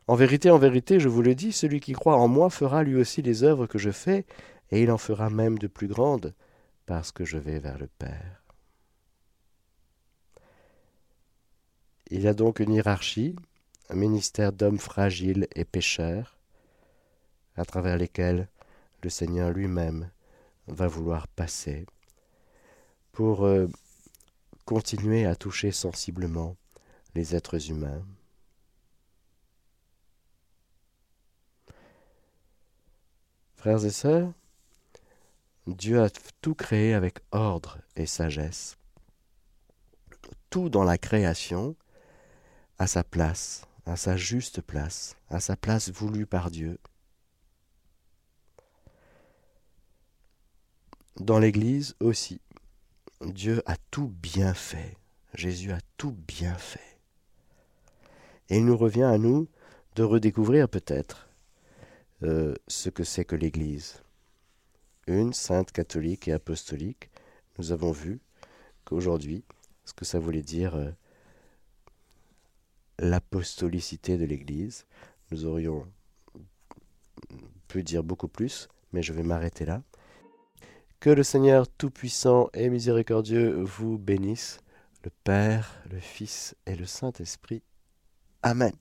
En 0.07 0.14
vérité, 0.14 0.53
en 0.53 0.59
vérité, 0.59 1.01
je 1.01 1.09
vous 1.09 1.20
le 1.20 1.35
dis, 1.35 1.51
celui 1.51 1.80
qui 1.80 1.95
croit 1.95 2.16
en 2.16 2.28
moi 2.28 2.49
fera 2.49 2.85
lui 2.85 2.95
aussi 2.95 3.20
les 3.20 3.43
œuvres 3.43 3.66
que 3.66 3.78
je 3.78 3.91
fais, 3.91 4.24
et 4.70 4.85
il 4.85 4.91
en 4.93 4.99
fera 4.99 5.30
même 5.30 5.59
de 5.59 5.66
plus 5.66 5.89
grandes, 5.89 6.33
parce 6.87 7.11
que 7.11 7.24
je 7.24 7.39
vais 7.39 7.59
vers 7.59 7.78
le 7.78 7.89
Père. 7.89 8.45
Il 12.09 12.20
y 12.20 12.28
a 12.28 12.35
donc 12.35 12.61
une 12.61 12.72
hiérarchie, 12.72 13.35
un 13.93 13.97
ministère 13.97 14.53
d'hommes 14.53 14.78
fragiles 14.78 15.47
et 15.55 15.66
pécheurs, 15.66 16.38
à 17.57 17.64
travers 17.66 17.99
lesquels 17.99 18.49
le 19.03 19.11
Seigneur 19.11 19.51
lui-même 19.51 20.11
va 20.66 20.86
vouloir 20.86 21.28
passer 21.28 21.84
pour 23.12 23.45
euh, 23.45 23.68
continuer 24.64 25.26
à 25.26 25.36
toucher 25.36 25.72
sensiblement 25.72 26.57
les 27.14 27.36
êtres 27.36 27.70
humains. 27.70 28.03
Frères 33.57 33.84
et 33.84 33.90
sœurs, 33.90 34.32
Dieu 35.66 36.03
a 36.03 36.09
tout 36.40 36.55
créé 36.55 36.95
avec 36.95 37.18
ordre 37.30 37.78
et 37.95 38.07
sagesse. 38.07 38.78
Tout 40.49 40.70
dans 40.70 40.84
la 40.84 40.97
création 40.97 41.76
à 42.78 42.86
sa 42.86 43.05
place, 43.05 43.66
à 43.87 43.97
sa 43.97 44.16
juste 44.16 44.61
place, 44.61 45.16
à 45.28 45.41
sa 45.41 45.57
place 45.57 45.91
voulue 45.91 46.26
par 46.26 46.51
Dieu. 46.51 46.78
Dans 51.16 51.39
l'Église 51.39 51.95
aussi, 52.01 52.41
Dieu 53.20 53.62
a 53.66 53.76
tout 53.91 54.09
bien 54.09 54.55
fait. 54.55 54.97
Jésus 55.35 55.72
a 55.72 55.78
tout 55.97 56.12
bien 56.26 56.55
fait. 56.55 56.99
Et 58.49 58.59
il 58.59 58.64
nous 58.64 58.76
revient 58.76 59.05
à 59.05 59.18
nous 59.18 59.49
de 59.95 60.03
redécouvrir 60.03 60.68
peut-être 60.68 61.28
euh, 62.22 62.55
ce 62.68 62.89
que 62.89 63.05
c'est 63.05 63.24
que 63.24 63.37
l'Église. 63.37 64.03
Une 65.07 65.33
sainte 65.33 65.72
catholique 65.72 66.28
et 66.28 66.33
apostolique, 66.33 67.11
nous 67.59 67.72
avons 67.72 67.93
vu 67.93 68.20
qu'aujourd'hui, 68.85 69.45
ce 69.85 69.93
que 69.93 70.05
ça 70.05 70.18
voulait 70.18 70.43
dire 70.43 70.74
euh, 70.76 70.91
l'apostolicité 72.99 74.16
de 74.16 74.24
l'Église. 74.24 74.86
Nous 75.30 75.47
aurions 75.47 75.86
pu 77.68 77.82
dire 77.82 78.03
beaucoup 78.03 78.28
plus, 78.28 78.68
mais 78.93 79.03
je 79.03 79.12
vais 79.12 79.22
m'arrêter 79.22 79.64
là. 79.64 79.82
Que 81.01 81.11
le 81.11 81.22
Seigneur 81.22 81.68
Tout-Puissant 81.68 82.49
et 82.55 82.68
Miséricordieux 82.68 83.62
vous 83.62 83.99
bénisse, 83.99 84.61
le 85.05 85.11
Père, 85.24 85.82
le 85.90 85.99
Fils 85.99 86.55
et 86.66 86.76
le 86.76 86.86
Saint-Esprit. 86.86 87.62
Amen. 88.43 88.72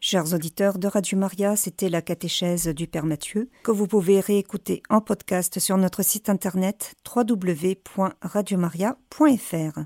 Chers 0.00 0.34
auditeurs 0.34 0.78
de 0.78 0.88
Radio 0.88 1.18
Maria, 1.18 1.56
c'était 1.56 1.88
la 1.88 2.02
catéchèse 2.02 2.68
du 2.68 2.86
Père 2.86 3.06
Mathieu 3.06 3.48
que 3.64 3.70
vous 3.70 3.86
pouvez 3.86 4.20
réécouter 4.20 4.82
en 4.90 5.00
podcast 5.00 5.58
sur 5.58 5.78
notre 5.78 6.02
site 6.02 6.28
internet 6.28 6.94
www.radiomaria.fr. 7.14 9.78